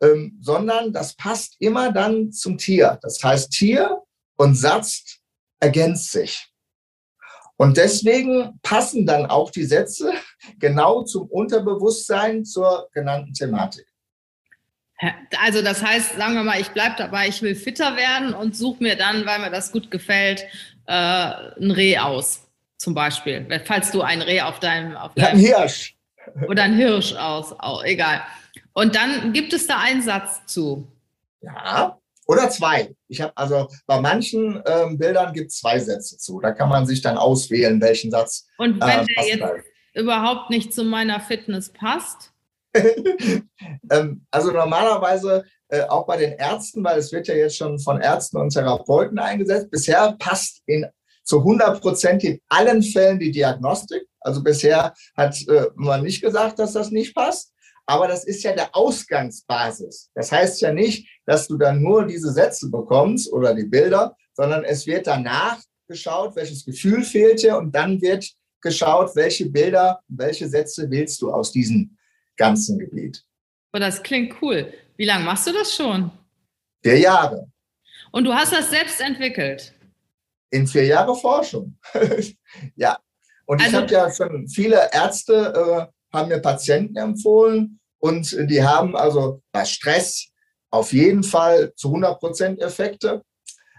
ähm, 0.00 0.38
sondern 0.40 0.92
das 0.92 1.14
passt 1.14 1.56
immer 1.60 1.92
dann 1.92 2.32
zum 2.32 2.58
Tier. 2.58 2.98
Das 3.02 3.22
heißt, 3.22 3.50
Tier 3.50 4.02
und 4.36 4.54
Satz 4.54 5.18
ergänzt 5.60 6.12
sich. 6.12 6.48
Und 7.56 7.76
deswegen 7.76 8.58
passen 8.62 9.06
dann 9.06 9.26
auch 9.26 9.50
die 9.50 9.64
Sätze 9.64 10.12
genau 10.58 11.02
zum 11.04 11.28
Unterbewusstsein 11.28 12.44
zur 12.44 12.88
genannten 12.92 13.32
Thematik. 13.32 13.86
Also 15.42 15.60
das 15.60 15.82
heißt, 15.82 16.16
sagen 16.16 16.34
wir 16.34 16.44
mal, 16.44 16.60
ich 16.60 16.70
bleibe 16.70 16.94
dabei, 16.96 17.28
ich 17.28 17.42
will 17.42 17.54
fitter 17.54 17.96
werden 17.96 18.32
und 18.32 18.56
suche 18.56 18.82
mir 18.82 18.96
dann, 18.96 19.26
weil 19.26 19.40
mir 19.40 19.50
das 19.50 19.72
gut 19.72 19.90
gefällt, 19.90 20.44
äh, 20.86 20.92
ein 20.92 21.70
Reh 21.70 21.98
aus, 21.98 22.48
zum 22.78 22.94
Beispiel. 22.94 23.46
Falls 23.64 23.90
du 23.90 24.02
ein 24.02 24.22
Reh 24.22 24.40
auf 24.40 24.60
deinem... 24.60 24.96
Auf 24.96 25.14
deinem 25.14 25.32
ein 25.32 25.38
Hirsch. 25.38 25.96
Oder 26.48 26.62
ein 26.62 26.76
Hirsch 26.76 27.12
aus, 27.14 27.52
auch 27.58 27.84
egal. 27.84 28.22
Und 28.74 28.94
dann 28.94 29.32
gibt 29.32 29.52
es 29.52 29.66
da 29.66 29.78
einen 29.78 30.02
Satz 30.02 30.44
zu. 30.46 30.86
Ja, 31.40 31.98
oder 32.26 32.50
zwei. 32.50 32.94
Ich 33.08 33.20
habe 33.20 33.32
also 33.36 33.68
bei 33.86 34.00
manchen 34.00 34.62
ähm, 34.66 34.98
Bildern 34.98 35.32
gibt 35.32 35.50
es 35.50 35.58
zwei 35.58 35.78
Sätze 35.78 36.18
zu. 36.18 36.40
Da 36.40 36.52
kann 36.52 36.68
man 36.68 36.86
sich 36.86 37.02
dann 37.02 37.18
auswählen, 37.18 37.80
welchen 37.80 38.10
Satz. 38.10 38.46
Und 38.58 38.80
wenn 38.80 39.00
äh, 39.00 39.06
der 39.06 39.26
jetzt 39.26 39.40
da. 39.40 39.54
überhaupt 39.94 40.50
nicht 40.50 40.74
zu 40.74 40.84
meiner 40.84 41.20
Fitness 41.20 41.70
passt? 41.70 42.32
ähm, 43.90 44.26
also 44.30 44.50
normalerweise 44.50 45.44
äh, 45.68 45.82
auch 45.82 46.06
bei 46.06 46.16
den 46.16 46.32
Ärzten, 46.32 46.82
weil 46.82 46.98
es 46.98 47.12
wird 47.12 47.28
ja 47.28 47.34
jetzt 47.34 47.56
schon 47.56 47.78
von 47.78 48.00
Ärzten 48.00 48.38
und 48.38 48.50
Therapeuten 48.50 49.18
eingesetzt. 49.18 49.70
Bisher 49.70 50.16
passt 50.18 50.62
in 50.66 50.86
zu 51.22 51.38
100 51.38 51.80
Prozent 51.80 52.22
in 52.24 52.38
allen 52.48 52.82
Fällen 52.82 53.18
die 53.18 53.30
Diagnostik. 53.30 54.06
Also 54.20 54.42
bisher 54.42 54.92
hat 55.16 55.36
äh, 55.48 55.66
man 55.74 56.02
nicht 56.02 56.22
gesagt, 56.22 56.58
dass 56.58 56.72
das 56.72 56.90
nicht 56.90 57.14
passt. 57.14 57.53
Aber 57.86 58.08
das 58.08 58.24
ist 58.24 58.42
ja 58.42 58.52
der 58.52 58.74
Ausgangsbasis. 58.74 60.10
Das 60.14 60.32
heißt 60.32 60.60
ja 60.62 60.72
nicht, 60.72 61.08
dass 61.26 61.48
du 61.48 61.58
dann 61.58 61.82
nur 61.82 62.06
diese 62.06 62.32
Sätze 62.32 62.70
bekommst 62.70 63.32
oder 63.32 63.54
die 63.54 63.64
Bilder, 63.64 64.16
sondern 64.32 64.64
es 64.64 64.86
wird 64.86 65.06
danach 65.06 65.60
geschaut, 65.86 66.34
welches 66.36 66.64
Gefühl 66.64 67.02
fehlt 67.02 67.42
dir 67.42 67.58
und 67.58 67.74
dann 67.74 68.00
wird 68.00 68.26
geschaut, 68.62 69.14
welche 69.14 69.46
Bilder, 69.50 70.00
welche 70.08 70.48
Sätze 70.48 70.90
willst 70.90 71.20
du 71.20 71.30
aus 71.30 71.52
diesem 71.52 71.96
ganzen 72.36 72.78
Gebiet. 72.78 73.22
Oh, 73.72 73.78
das 73.78 74.02
klingt 74.02 74.40
cool. 74.40 74.72
Wie 74.96 75.04
lange 75.04 75.24
machst 75.24 75.46
du 75.46 75.52
das 75.52 75.74
schon? 75.74 76.10
Vier 76.82 76.98
Jahre. 76.98 77.50
Und 78.12 78.24
du 78.24 78.32
hast 78.32 78.52
das 78.52 78.70
selbst 78.70 79.00
entwickelt? 79.00 79.74
In 80.50 80.66
vier 80.66 80.86
Jahre 80.86 81.16
Forschung. 81.16 81.76
ja. 82.76 82.98
Und 83.46 83.60
also, 83.60 83.70
ich 83.70 83.82
habe 83.82 83.92
ja 83.92 84.12
schon 84.12 84.48
viele 84.48 84.88
Ärzte 84.92 85.90
äh, 85.90 85.92
haben 86.14 86.28
mir 86.28 86.40
Patienten 86.40 86.96
empfohlen 86.96 87.80
und 87.98 88.36
die 88.50 88.62
haben 88.62 88.96
also 88.96 89.42
bei 89.52 89.64
Stress 89.64 90.28
auf 90.70 90.92
jeden 90.92 91.22
Fall 91.22 91.72
zu 91.76 91.88
100 91.88 92.18
Prozent 92.18 92.60
Effekte. 92.60 93.22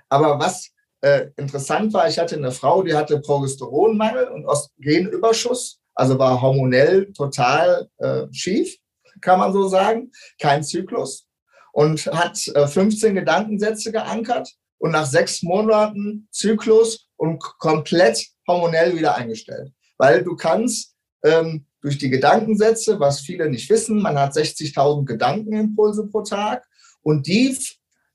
Aber 0.10 0.40
was 0.40 0.70
äh, 1.02 1.28
interessant 1.38 1.94
war, 1.94 2.08
ich 2.08 2.20
hatte 2.20 2.36
eine 2.36 2.52
Frau, 2.52 2.84
die 2.84 2.96
hatte 2.96 3.20
Progesteronmangel 3.20 4.28
und 4.30 4.46
Östrogenüberschuss, 4.46 5.80
also 5.94 6.18
war 6.18 6.42
hormonell 6.42 7.12
total 7.14 7.90
äh, 7.98 8.24
schief, 8.32 8.76
kann 9.22 9.40
man 9.40 9.54
so 9.54 9.68
sagen, 9.68 10.12
kein 10.40 10.64
Zyklus 10.64 11.28
und 11.74 12.06
hat 12.08 12.48
äh, 12.56 12.68
15 12.68 13.16
Gedankensätze 13.16 13.92
geankert 13.92 14.50
und 14.78 14.92
nach 14.92 15.06
sechs 15.06 15.44
Monaten 15.44 16.28
Zyklus 16.32 17.10
und 17.18 17.40
komplett 17.60 18.26
hormonell 18.48 18.96
wieder 18.96 19.16
eingestellt. 19.16 19.72
Weil 19.98 20.24
du 20.24 20.36
kannst 20.36 20.96
ähm, 21.24 21.66
durch 21.86 22.00
die 22.00 22.10
Gedankensätze, 22.10 23.00
was 23.00 23.20
viele 23.20 23.48
nicht 23.48 23.70
wissen. 23.70 24.02
Man 24.02 24.18
hat 24.18 24.34
60.000 24.34 25.06
Gedankenimpulse 25.06 26.08
pro 26.08 26.24
Tag 26.24 26.66
und 27.04 27.28
die 27.28 27.56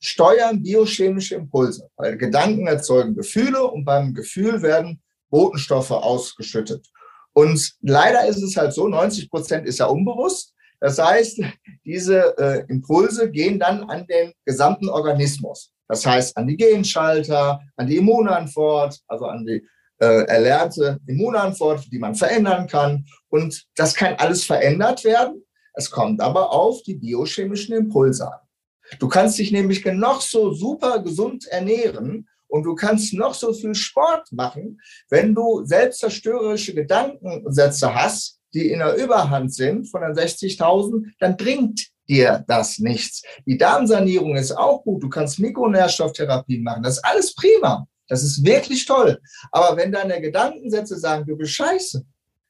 steuern 0.01 0.61
biochemische 0.61 1.37
Impulse, 1.37 1.89
weil 1.95 2.17
Gedanken 2.17 2.67
erzeugen 2.67 3.15
Gefühle 3.15 3.63
und 3.63 3.85
beim 3.85 4.13
Gefühl 4.13 4.61
werden 4.63 5.01
Botenstoffe 5.29 5.93
ausgeschüttet. 5.93 6.85
Und 7.33 7.75
leider 7.81 8.27
ist 8.27 8.43
es 8.43 8.57
halt 8.57 8.73
so, 8.73 8.89
90 8.89 9.31
Prozent 9.31 9.69
ist 9.69 9.79
ja 9.79 9.87
unbewusst. 9.87 10.53
Das 10.81 10.99
heißt, 10.99 11.41
diese 11.85 12.37
äh, 12.39 12.65
Impulse 12.69 13.31
gehen 13.31 13.61
dann 13.61 13.85
an 13.85 14.05
den 14.09 14.33
gesamten 14.45 14.89
Organismus. 14.89 15.71
Das 15.87 16.05
heißt, 16.05 16.37
an 16.37 16.49
die 16.49 16.57
Genschalter, 16.57 17.61
an 17.77 17.87
die 17.87 17.99
Immunantwort, 17.99 18.99
also 19.07 19.27
an 19.27 19.47
die 19.47 19.65
äh, 20.01 20.25
erlernte 20.25 20.99
Immunantwort, 21.07 21.87
die 21.93 21.99
man 21.99 22.15
verändern 22.15 22.67
kann. 22.67 23.05
Und 23.29 23.67
das 23.77 23.95
kann 23.95 24.15
alles 24.15 24.45
verändert 24.45 25.05
werden. 25.05 25.45
Es 25.75 25.91
kommt 25.91 26.21
aber 26.21 26.53
auf 26.53 26.83
die 26.83 26.95
biochemischen 26.95 27.75
Impulse 27.75 28.27
an. 28.27 28.41
Du 28.99 29.09
kannst 29.09 29.39
dich 29.39 29.53
nämlich 29.53 29.85
noch 29.85 30.21
so 30.21 30.53
super 30.53 31.01
gesund 31.01 31.47
ernähren 31.47 32.29
und 32.49 32.65
du 32.65 32.75
kannst 32.75 33.15
noch 33.15 33.35
so 33.35 33.53
viel 33.53 33.75
Sport 33.75 34.33
machen, 34.33 34.81
wenn 35.09 35.35
du 35.35 35.65
selbstzerstörerische 35.65 36.75
Gedankensätze 36.75 37.95
hast, 37.95 38.41
die 38.53 38.71
in 38.73 38.81
der 38.81 38.97
Überhand 38.97 39.55
sind 39.55 39.89
von 39.89 40.01
den 40.01 40.13
60.000, 40.13 41.05
dann 41.21 41.37
bringt 41.37 41.89
dir 42.09 42.45
das 42.49 42.81
nichts. 42.81 43.23
Die 43.47 43.57
Darmsanierung 43.57 44.37
ist 44.37 44.51
auch 44.51 44.83
gut. 44.83 45.03
Du 45.05 45.09
kannst 45.09 45.39
Mikronährstofftherapie 45.39 46.59
machen. 46.59 46.83
Das 46.83 46.97
ist 46.97 47.05
alles 47.05 47.33
prima. 47.35 47.87
Das 48.11 48.23
ist 48.23 48.45
wirklich 48.45 48.85
toll. 48.85 49.19
Aber 49.53 49.77
wenn 49.77 49.93
deine 49.93 50.21
Gedankensätze 50.21 50.99
sagen, 50.99 51.25
du 51.27 51.37
bist 51.37 51.53
scheiße, 51.53 52.05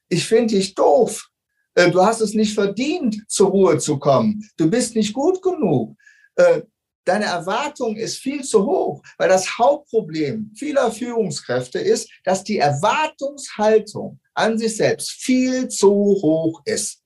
ich 0.09 0.25
finde 0.27 0.55
dich 0.55 0.75
doof, 0.75 1.31
Äh, 1.73 1.89
du 1.89 2.01
hast 2.01 2.21
es 2.21 2.33
nicht 2.33 2.53
verdient, 2.53 3.23
zur 3.29 3.49
Ruhe 3.49 3.77
zu 3.77 3.97
kommen. 3.97 4.43
Du 4.57 4.69
bist 4.69 4.95
nicht 4.95 5.13
gut 5.13 5.41
genug. 5.41 5.95
Äh, 6.35 6.63
deine 7.05 7.25
Erwartung 7.25 7.95
ist 7.95 8.17
viel 8.17 8.43
zu 8.43 8.65
hoch, 8.65 9.01
weil 9.17 9.29
das 9.29 9.57
Hauptproblem 9.57 10.51
vieler 10.55 10.91
Führungskräfte 10.91 11.79
ist, 11.79 12.09
dass 12.25 12.43
die 12.43 12.57
Erwartungshaltung 12.57 14.19
an 14.33 14.57
sich 14.57 14.75
selbst 14.75 15.11
viel 15.11 15.69
zu 15.69 15.89
hoch 15.89 16.61
ist. 16.65 17.01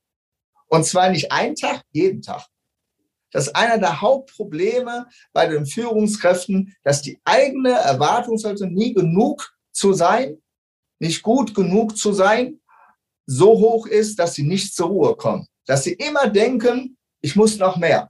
Und 0.67 0.83
zwar 0.85 1.09
nicht 1.09 1.31
einen 1.31 1.55
Tag, 1.55 1.83
jeden 1.91 2.21
Tag. 2.21 2.43
Das 3.35 3.47
ist 3.47 3.55
einer 3.57 3.77
der 3.77 3.99
Hauptprobleme 3.99 5.07
bei 5.33 5.45
den 5.45 5.65
Führungskräften, 5.65 6.73
dass 6.85 7.01
die 7.01 7.19
eigene 7.25 7.71
Erwartungshaltung 7.71 8.71
nie 8.71 8.93
genug 8.93 9.53
zu 9.73 9.91
sein, 9.91 10.37
nicht 10.99 11.21
gut 11.21 11.53
genug 11.53 11.97
zu 11.97 12.13
sein, 12.13 12.61
so 13.25 13.47
hoch 13.47 13.87
ist, 13.87 14.19
dass 14.19 14.35
sie 14.35 14.43
nicht 14.43 14.73
zur 14.73 14.87
Ruhe 14.87 15.17
kommen. 15.17 15.47
Dass 15.65 15.83
sie 15.83 15.91
immer 15.91 16.29
denken, 16.29 16.97
ich 17.19 17.35
muss 17.35 17.57
noch 17.57 17.75
mehr. 17.75 18.09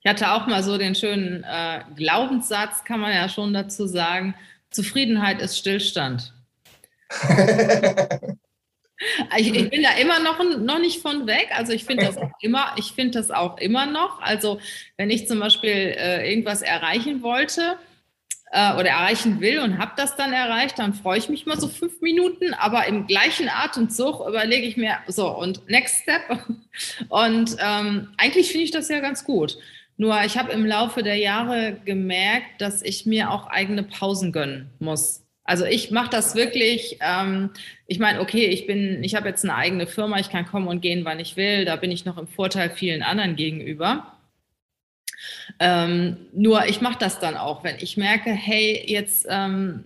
Ich 0.00 0.10
hatte 0.10 0.32
auch 0.32 0.48
mal 0.48 0.64
so 0.64 0.76
den 0.76 0.96
schönen 0.96 1.44
äh, 1.44 1.84
Glaubenssatz, 1.94 2.82
kann 2.82 2.98
man 2.98 3.12
ja 3.12 3.28
schon 3.28 3.54
dazu 3.54 3.86
sagen, 3.86 4.34
Zufriedenheit 4.72 5.40
ist 5.40 5.56
Stillstand. 5.56 6.34
ich, 9.36 9.54
ich, 9.54 9.70
bin 9.70 9.82
da 9.82 9.92
immer 10.00 10.18
noch, 10.20 10.42
noch 10.58 10.78
nicht 10.78 11.02
von 11.02 11.26
weg. 11.26 11.50
Also 11.54 11.72
ich 11.72 11.84
finde 11.84 12.06
das 12.06 12.18
auch 12.18 12.30
immer, 12.40 12.74
ich 12.76 12.92
finde 12.92 13.18
das 13.18 13.30
auch 13.30 13.58
immer 13.58 13.86
noch. 13.86 14.20
Also 14.20 14.60
wenn 14.96 15.10
ich 15.10 15.28
zum 15.28 15.40
Beispiel 15.40 15.70
äh, 15.70 16.28
irgendwas 16.28 16.62
erreichen 16.62 17.22
wollte, 17.22 17.78
äh, 18.52 18.74
oder 18.74 18.90
erreichen 18.90 19.40
will 19.40 19.58
und 19.60 19.78
habe 19.78 19.92
das 19.96 20.14
dann 20.14 20.32
erreicht, 20.32 20.78
dann 20.78 20.94
freue 20.94 21.18
ich 21.18 21.28
mich 21.28 21.46
mal 21.46 21.58
so 21.58 21.68
fünf 21.68 22.00
Minuten, 22.02 22.54
aber 22.54 22.86
im 22.86 23.06
gleichen 23.06 23.48
Atemzug 23.48 24.20
überlege 24.28 24.66
ich 24.66 24.76
mir, 24.76 24.98
so 25.08 25.28
und 25.28 25.68
next 25.68 26.02
step. 26.02 26.22
Und 27.08 27.56
ähm, 27.58 28.08
eigentlich 28.16 28.50
finde 28.50 28.64
ich 28.64 28.70
das 28.70 28.88
ja 28.88 29.00
ganz 29.00 29.24
gut. 29.24 29.58
Nur 29.98 30.22
ich 30.24 30.38
habe 30.38 30.52
im 30.52 30.64
Laufe 30.64 31.02
der 31.02 31.16
Jahre 31.16 31.76
gemerkt, 31.84 32.60
dass 32.60 32.80
ich 32.80 33.04
mir 33.04 33.30
auch 33.30 33.46
eigene 33.46 33.82
Pausen 33.82 34.32
gönnen 34.32 34.70
muss. 34.78 35.21
Also 35.44 35.64
ich 35.64 35.90
mache 35.90 36.10
das 36.10 36.36
wirklich, 36.36 36.98
ähm, 37.00 37.50
ich 37.86 37.98
meine, 37.98 38.20
okay, 38.20 38.46
ich 38.46 38.66
bin, 38.66 39.02
ich 39.02 39.14
habe 39.16 39.28
jetzt 39.28 39.44
eine 39.44 39.56
eigene 39.56 39.86
Firma, 39.86 40.18
ich 40.18 40.30
kann 40.30 40.46
kommen 40.46 40.68
und 40.68 40.80
gehen, 40.80 41.04
wann 41.04 41.18
ich 41.18 41.36
will, 41.36 41.64
da 41.64 41.76
bin 41.76 41.90
ich 41.90 42.04
noch 42.04 42.16
im 42.16 42.28
Vorteil 42.28 42.70
vielen 42.70 43.02
anderen 43.02 43.34
gegenüber. 43.34 44.18
Ähm, 45.58 46.16
nur 46.32 46.66
ich 46.66 46.80
mache 46.80 46.98
das 46.98 47.18
dann 47.18 47.36
auch, 47.36 47.64
wenn 47.64 47.76
ich 47.78 47.96
merke, 47.96 48.30
hey, 48.30 48.84
jetzt 48.86 49.26
ähm, 49.28 49.84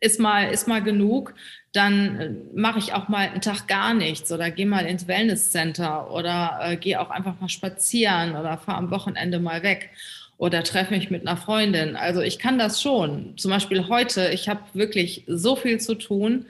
ist, 0.00 0.20
mal, 0.20 0.50
ist 0.50 0.68
mal 0.68 0.82
genug, 0.82 1.34
dann 1.72 2.20
äh, 2.20 2.30
mache 2.54 2.78
ich 2.78 2.92
auch 2.92 3.08
mal 3.08 3.28
einen 3.28 3.40
Tag 3.40 3.66
gar 3.66 3.94
nichts 3.94 4.30
oder 4.32 4.50
gehe 4.50 4.66
mal 4.66 4.86
ins 4.86 5.08
Wellnesscenter 5.08 6.10
oder 6.12 6.60
äh, 6.62 6.76
gehe 6.76 7.00
auch 7.00 7.10
einfach 7.10 7.40
mal 7.40 7.48
spazieren 7.48 8.36
oder 8.36 8.58
fahre 8.58 8.78
am 8.78 8.90
Wochenende 8.90 9.40
mal 9.40 9.62
weg 9.62 9.90
oder 10.38 10.62
treffe 10.62 10.94
mich 10.94 11.10
mit 11.10 11.26
einer 11.26 11.36
Freundin. 11.36 11.96
Also 11.96 12.20
ich 12.20 12.38
kann 12.38 12.58
das 12.58 12.82
schon. 12.82 13.36
Zum 13.36 13.50
Beispiel 13.50 13.88
heute, 13.88 14.30
ich 14.32 14.48
habe 14.48 14.60
wirklich 14.72 15.24
so 15.26 15.56
viel 15.56 15.80
zu 15.80 15.94
tun. 15.94 16.46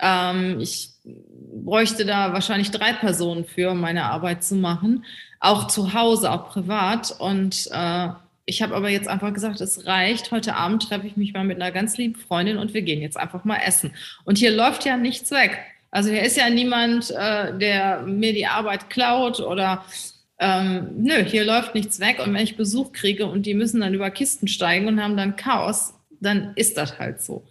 Ähm, 0.00 0.60
ich 0.60 0.90
bräuchte 1.64 2.04
da 2.04 2.32
wahrscheinlich 2.32 2.70
drei 2.70 2.92
Personen 2.92 3.44
für, 3.44 3.70
um 3.70 3.80
meine 3.80 4.04
Arbeit 4.04 4.44
zu 4.44 4.54
machen 4.54 5.04
auch 5.40 5.66
zu 5.66 5.94
Hause, 5.94 6.30
auch 6.30 6.48
privat. 6.48 7.14
Und 7.18 7.68
äh, 7.72 8.08
ich 8.44 8.62
habe 8.62 8.74
aber 8.74 8.88
jetzt 8.88 9.08
einfach 9.08 9.32
gesagt, 9.32 9.60
es 9.60 9.86
reicht. 9.86 10.30
Heute 10.30 10.56
Abend 10.56 10.88
treffe 10.88 11.06
ich 11.06 11.16
mich 11.16 11.32
mal 11.32 11.44
mit 11.44 11.60
einer 11.60 11.72
ganz 11.72 11.96
lieben 11.96 12.14
Freundin 12.14 12.58
und 12.58 12.74
wir 12.74 12.82
gehen 12.82 13.00
jetzt 13.00 13.16
einfach 13.16 13.44
mal 13.44 13.58
essen. 13.64 13.92
Und 14.24 14.38
hier 14.38 14.50
läuft 14.50 14.84
ja 14.84 14.96
nichts 14.96 15.30
weg. 15.30 15.58
Also 15.90 16.10
hier 16.10 16.22
ist 16.22 16.36
ja 16.36 16.50
niemand, 16.50 17.10
äh, 17.10 17.56
der 17.56 18.02
mir 18.02 18.32
die 18.32 18.46
Arbeit 18.46 18.90
klaut 18.90 19.40
oder 19.40 19.84
ähm, 20.38 20.90
nö, 20.96 21.24
hier 21.24 21.44
läuft 21.44 21.74
nichts 21.74 22.00
weg. 22.00 22.20
Und 22.24 22.32
wenn 22.32 22.42
ich 22.42 22.56
Besuch 22.56 22.92
kriege 22.92 23.26
und 23.26 23.46
die 23.46 23.54
müssen 23.54 23.80
dann 23.80 23.94
über 23.94 24.10
Kisten 24.10 24.48
steigen 24.48 24.86
und 24.86 25.02
haben 25.02 25.16
dann 25.16 25.36
Chaos, 25.36 25.94
dann 26.20 26.52
ist 26.56 26.76
das 26.76 26.98
halt 26.98 27.20
so. 27.22 27.44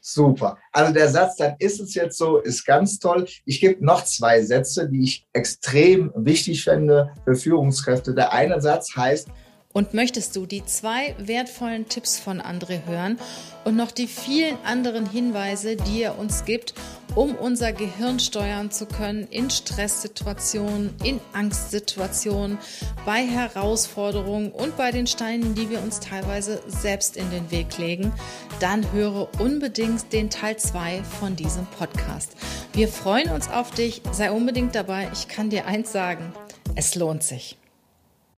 Super. 0.00 0.56
Also 0.72 0.92
der 0.94 1.08
Satz, 1.08 1.36
dann 1.36 1.56
ist 1.58 1.80
es 1.80 1.94
jetzt 1.94 2.16
so, 2.16 2.38
ist 2.38 2.64
ganz 2.64 2.98
toll. 2.98 3.26
Ich 3.44 3.60
gebe 3.60 3.84
noch 3.84 4.04
zwei 4.04 4.42
Sätze, 4.42 4.88
die 4.88 5.02
ich 5.02 5.26
extrem 5.32 6.12
wichtig 6.14 6.64
finde 6.64 7.12
für 7.24 7.34
Führungskräfte. 7.34 8.14
Der 8.14 8.32
eine 8.32 8.60
Satz 8.60 8.96
heißt, 8.96 9.28
und 9.72 9.94
möchtest 9.94 10.34
du 10.34 10.46
die 10.46 10.64
zwei 10.64 11.14
wertvollen 11.18 11.88
Tipps 11.88 12.18
von 12.18 12.40
André 12.40 12.86
hören 12.86 13.18
und 13.64 13.76
noch 13.76 13.90
die 13.90 14.06
vielen 14.06 14.56
anderen 14.64 15.08
Hinweise, 15.08 15.76
die 15.76 16.02
er 16.02 16.18
uns 16.18 16.44
gibt, 16.44 16.74
um 17.14 17.34
unser 17.34 17.72
Gehirn 17.72 18.18
steuern 18.18 18.70
zu 18.70 18.86
können 18.86 19.26
in 19.30 19.50
Stresssituationen, 19.50 20.94
in 21.04 21.20
Angstsituationen, 21.32 22.58
bei 23.04 23.24
Herausforderungen 23.26 24.52
und 24.52 24.76
bei 24.76 24.90
den 24.90 25.06
Steinen, 25.06 25.54
die 25.54 25.68
wir 25.68 25.82
uns 25.82 26.00
teilweise 26.00 26.62
selbst 26.66 27.16
in 27.16 27.30
den 27.30 27.50
Weg 27.50 27.76
legen, 27.78 28.12
dann 28.60 28.90
höre 28.92 29.28
unbedingt 29.38 30.12
den 30.12 30.30
Teil 30.30 30.56
2 30.56 31.02
von 31.04 31.36
diesem 31.36 31.66
Podcast. 31.66 32.32
Wir 32.72 32.88
freuen 32.88 33.30
uns 33.30 33.50
auf 33.50 33.70
dich, 33.70 34.02
sei 34.12 34.30
unbedingt 34.30 34.74
dabei. 34.74 35.08
Ich 35.12 35.28
kann 35.28 35.50
dir 35.50 35.66
eins 35.66 35.92
sagen, 35.92 36.32
es 36.74 36.94
lohnt 36.94 37.22
sich. 37.22 37.57